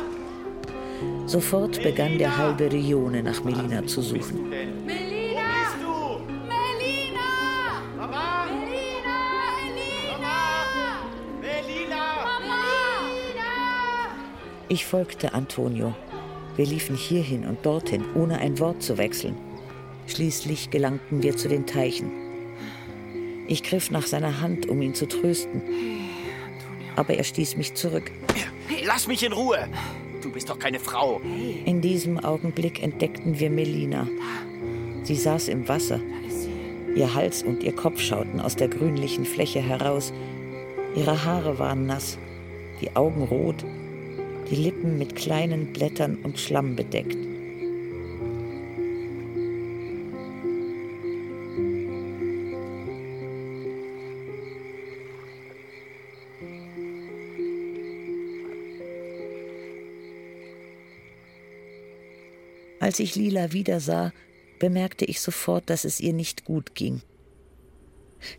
[1.28, 4.51] Sofort begann der halbe Rione nach Melina zu suchen.
[14.74, 15.93] Ich folgte Antonio.
[16.55, 19.38] Wir liefen hierhin und dorthin, ohne ein Wort zu wechseln.
[20.07, 22.11] Schließlich gelangten wir zu den Teichen.
[23.47, 25.61] Ich griff nach seiner Hand, um ihn zu trösten.
[26.95, 28.11] Aber er stieß mich zurück.
[28.67, 29.67] Hey, lass mich in Ruhe!
[30.24, 31.21] Du bist doch keine Frau.
[31.65, 34.07] In diesem Augenblick entdeckten wir Melina.
[35.03, 35.99] Sie saß im Wasser.
[36.95, 40.11] Ihr Hals und ihr Kopf schauten aus der grünlichen Fläche heraus.
[40.95, 42.17] Ihre Haare waren nass,
[42.82, 43.63] die Augen rot,
[44.49, 47.17] die Lippen mit kleinen Blättern und Schlamm bedeckt.
[62.83, 64.11] Als ich Lila wiedersah,
[64.59, 67.01] bemerkte ich sofort, dass es ihr nicht gut ging.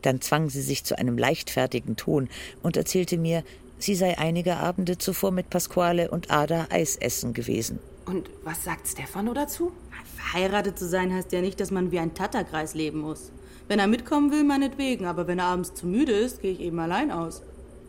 [0.02, 2.28] Dann zwang sie sich zu einem leichtfertigen Ton
[2.62, 3.42] und erzählte mir,
[3.84, 7.78] sie sei einige Abende zuvor mit Pasquale und Ada Eis essen gewesen.
[8.06, 9.72] Und was sagt Stefano dazu?
[10.16, 13.30] Verheiratet zu sein heißt ja nicht, dass man wie ein Tatterkreis leben muss.
[13.68, 16.78] Wenn er mitkommen will, meinetwegen, aber wenn er abends zu müde ist, gehe ich eben
[16.78, 17.42] allein aus.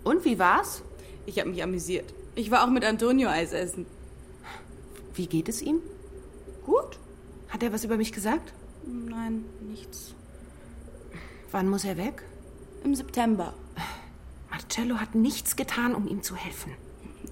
[0.04, 0.84] Und wie war's?
[1.26, 2.14] Ich habe mich amüsiert.
[2.36, 3.86] Ich war auch mit Antonio Eis essen.
[5.14, 5.80] Wie geht es ihm?
[6.66, 7.00] Gut.
[7.50, 8.54] Hat er was über mich gesagt?
[8.86, 10.14] Nein, nichts.
[11.52, 12.24] Wann muss er weg?
[12.84, 13.54] Im September.
[14.56, 16.72] Marcello hat nichts getan, um ihm zu helfen.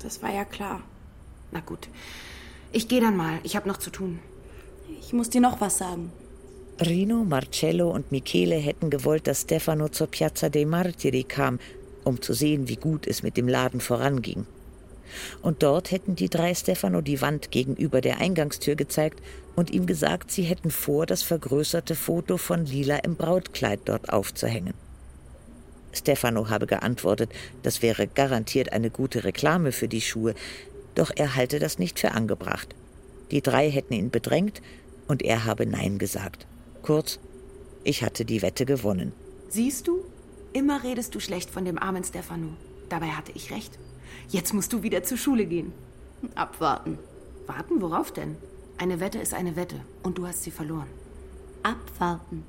[0.01, 0.81] Das war ja klar.
[1.53, 1.87] Na gut.
[2.73, 3.39] Ich gehe dann mal.
[3.43, 4.19] Ich habe noch zu tun.
[4.99, 6.11] Ich muss dir noch was sagen.
[6.85, 11.59] Rino, Marcello und Michele hätten gewollt, dass Stefano zur Piazza dei Martiri kam,
[12.03, 14.45] um zu sehen, wie gut es mit dem Laden voranging.
[15.41, 19.21] Und dort hätten die drei Stefano die Wand gegenüber der Eingangstür gezeigt
[19.55, 24.73] und ihm gesagt, sie hätten vor, das vergrößerte Foto von Lila im Brautkleid dort aufzuhängen.
[25.93, 27.31] Stefano habe geantwortet,
[27.61, 30.33] das wäre garantiert eine gute Reklame für die Schuhe,
[30.95, 32.75] doch er halte das nicht für angebracht.
[33.31, 34.61] Die drei hätten ihn bedrängt
[35.07, 36.45] und er habe Nein gesagt.
[36.81, 37.19] Kurz,
[37.83, 39.13] ich hatte die Wette gewonnen.
[39.49, 40.03] Siehst du?
[40.53, 42.49] Immer redest du schlecht von dem armen Stefano.
[42.89, 43.79] Dabei hatte ich recht.
[44.29, 45.73] Jetzt musst du wieder zur Schule gehen.
[46.35, 46.99] Abwarten.
[47.47, 47.81] Warten?
[47.81, 48.35] Worauf denn?
[48.77, 50.87] Eine Wette ist eine Wette und du hast sie verloren.
[51.63, 52.45] Abwarten.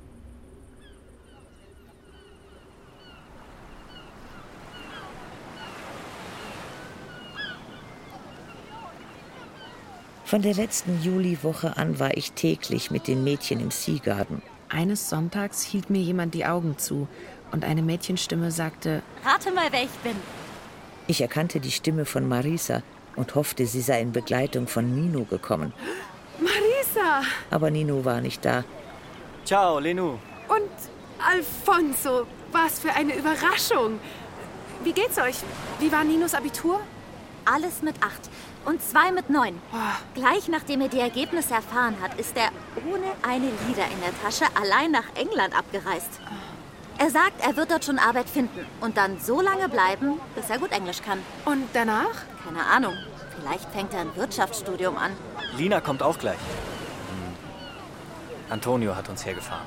[10.25, 14.41] Von der letzten Juliwoche an war ich täglich mit den Mädchen im Seagarden.
[14.69, 17.07] Eines Sonntags hielt mir jemand die Augen zu
[17.51, 20.15] und eine Mädchenstimme sagte: Rate mal, wer ich bin.
[21.05, 22.81] Ich erkannte die Stimme von Marisa
[23.15, 25.73] und hoffte, sie sei in Begleitung von Nino gekommen.
[26.39, 27.21] Marisa!
[27.51, 28.63] Aber Nino war nicht da.
[29.45, 30.17] Ciao, Lenu.
[30.47, 30.71] Und
[31.19, 33.99] Alfonso, was für eine Überraschung.
[34.83, 35.35] Wie geht's euch?
[35.79, 36.79] Wie war Ninos Abitur?
[37.45, 38.27] Alles mit acht
[38.65, 39.59] und zwei mit neun.
[40.13, 42.49] Gleich nachdem er die Ergebnisse erfahren hat, ist er
[42.85, 46.19] ohne eine Lieder in der Tasche allein nach England abgereist.
[46.97, 50.59] Er sagt, er wird dort schon Arbeit finden und dann so lange bleiben, bis er
[50.59, 51.19] gut Englisch kann.
[51.43, 52.23] Und danach?
[52.43, 52.93] Keine Ahnung.
[53.37, 55.11] Vielleicht fängt er ein Wirtschaftsstudium an.
[55.57, 56.37] Lina kommt auch gleich.
[56.37, 57.35] Hm.
[58.49, 59.65] Antonio hat uns hergefahren.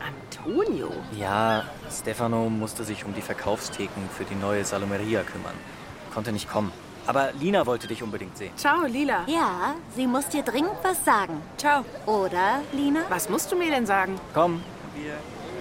[0.00, 0.90] Antonio?
[1.12, 5.54] Ja, Stefano musste sich um die Verkaufstheken für die neue Salomeria kümmern.
[6.14, 6.72] Konnte nicht kommen.
[7.08, 8.52] Aber Lina wollte dich unbedingt sehen.
[8.54, 9.24] Ciao, Lila.
[9.26, 11.40] Ja, sie muss dir dringend was sagen.
[11.56, 11.82] Ciao.
[12.04, 13.00] Oder, Lina?
[13.08, 14.20] Was musst du mir denn sagen?
[14.34, 14.62] Komm,
[14.94, 15.14] wir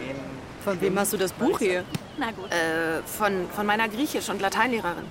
[0.05, 0.17] gehen.
[0.65, 1.85] Von wem hast du das Buch hier?
[2.17, 2.51] Na gut.
[2.51, 5.05] Äh, von, von meiner Griechisch- und Lateinlehrerin.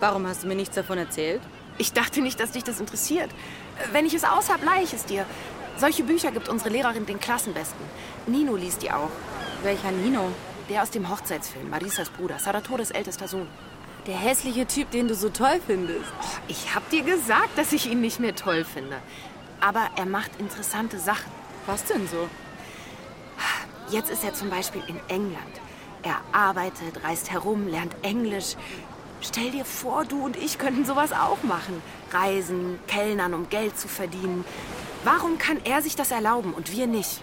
[0.00, 1.42] Warum hast du mir nichts davon erzählt?
[1.76, 3.28] Ich dachte nicht, dass dich das interessiert.
[3.92, 5.26] Wenn ich es aus habe, leihe ich es dir.
[5.76, 7.84] Solche Bücher gibt unsere Lehrerin den Klassenbesten.
[8.26, 9.10] Nino liest die auch.
[9.62, 10.32] Welcher Nino?
[10.70, 13.48] Der aus dem Hochzeitsfilm, Marisas Bruder, Saratores ältester Sohn.
[14.06, 16.12] Der hässliche Typ, den du so toll findest.
[16.20, 18.96] Oh, ich hab dir gesagt, dass ich ihn nicht mehr toll finde.
[19.60, 21.30] Aber er macht interessante Sachen.
[21.66, 22.28] Was denn so?
[23.90, 25.60] Jetzt ist er zum Beispiel in England.
[26.02, 28.56] Er arbeitet, reist herum, lernt Englisch.
[29.20, 31.80] Stell dir vor, du und ich könnten sowas auch machen.
[32.10, 34.44] Reisen, Kellnern, um Geld zu verdienen.
[35.04, 37.22] Warum kann er sich das erlauben und wir nicht?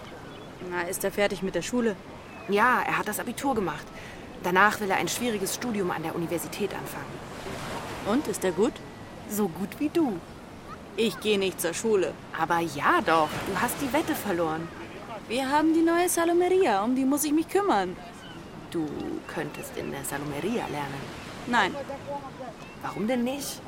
[0.70, 1.94] Na, ist er fertig mit der Schule?
[2.48, 3.84] Ja, er hat das Abitur gemacht.
[4.42, 7.18] Danach will er ein schwieriges Studium an der Universität anfangen.
[8.06, 8.72] Und, ist er gut?
[9.28, 10.18] So gut wie du.
[10.96, 12.12] Ich gehe nicht zur Schule.
[12.38, 14.68] Aber ja doch, du hast die Wette verloren.
[15.28, 17.96] Wir haben die neue Salomeria, um die muss ich mich kümmern.
[18.70, 18.88] Du
[19.28, 21.00] könntest in der Salomeria lernen.
[21.46, 21.74] Nein.
[22.82, 23.60] Warum denn nicht?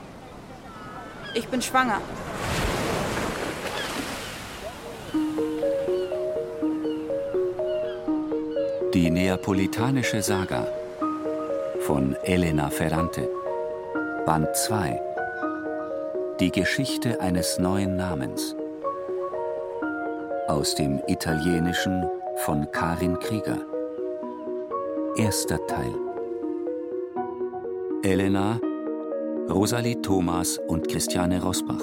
[1.34, 2.00] Ich bin schwanger.
[9.02, 10.64] Die Neapolitanische Saga
[11.80, 13.28] von Elena Ferrante.
[14.24, 15.00] Band 2.
[16.38, 18.54] Die Geschichte eines neuen Namens.
[20.46, 22.08] Aus dem Italienischen
[22.44, 23.58] von Karin Krieger.
[25.16, 25.94] Erster Teil.
[28.04, 28.60] Elena,
[29.50, 31.82] Rosalie Thomas und Christiane Rosbach.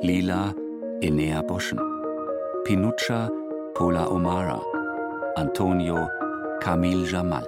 [0.00, 0.54] Lila,
[1.02, 1.78] Enea Boschen.
[2.64, 3.30] Pinuccia,
[3.74, 4.62] Paula O'Mara.
[5.36, 6.08] Antonio,
[6.62, 7.44] Camille Jamal.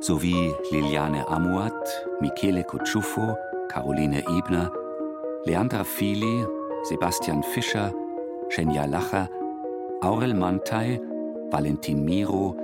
[0.00, 3.36] Sowie Liliane Amuat, Michele Kutschuffo,
[3.68, 4.70] Caroline Ebner,
[5.44, 6.46] Leandra Fili,
[6.84, 7.92] Sebastian Fischer,
[8.50, 9.28] Schenja Lacher,
[10.00, 11.00] Aurel Mantei,
[11.50, 12.56] Valentin Miro,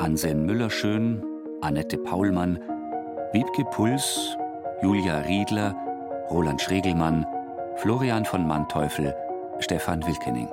[0.00, 1.22] Anselm Müllerschön,
[1.60, 2.58] Annette Paulmann,
[3.32, 4.36] Wiebke Puls,
[4.82, 5.76] Julia Riedler,
[6.28, 7.24] Roland Schregelmann,
[7.76, 9.14] Florian von Manteuffel,
[9.60, 10.48] Stefan Wilkening.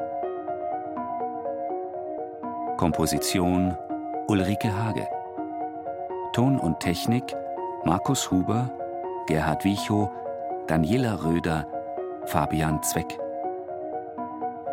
[2.80, 3.76] Komposition
[4.30, 5.06] Ulrike Hage.
[6.32, 7.36] Ton und Technik
[7.84, 8.72] Markus Huber,
[9.28, 10.10] Gerhard Wiechow,
[10.66, 11.68] Daniela Röder,
[12.28, 13.20] Fabian Zweck.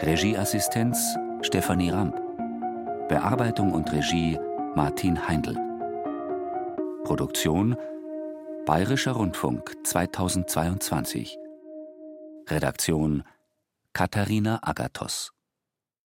[0.03, 2.17] Regieassistenz Stefanie Ramp.
[3.09, 4.39] Bearbeitung und Regie
[4.77, 5.57] Martin Heindl.
[7.03, 7.75] Produktion
[8.67, 11.37] Bayerischer Rundfunk 2022.
[12.49, 13.25] Redaktion
[13.93, 15.36] Katharina Agathos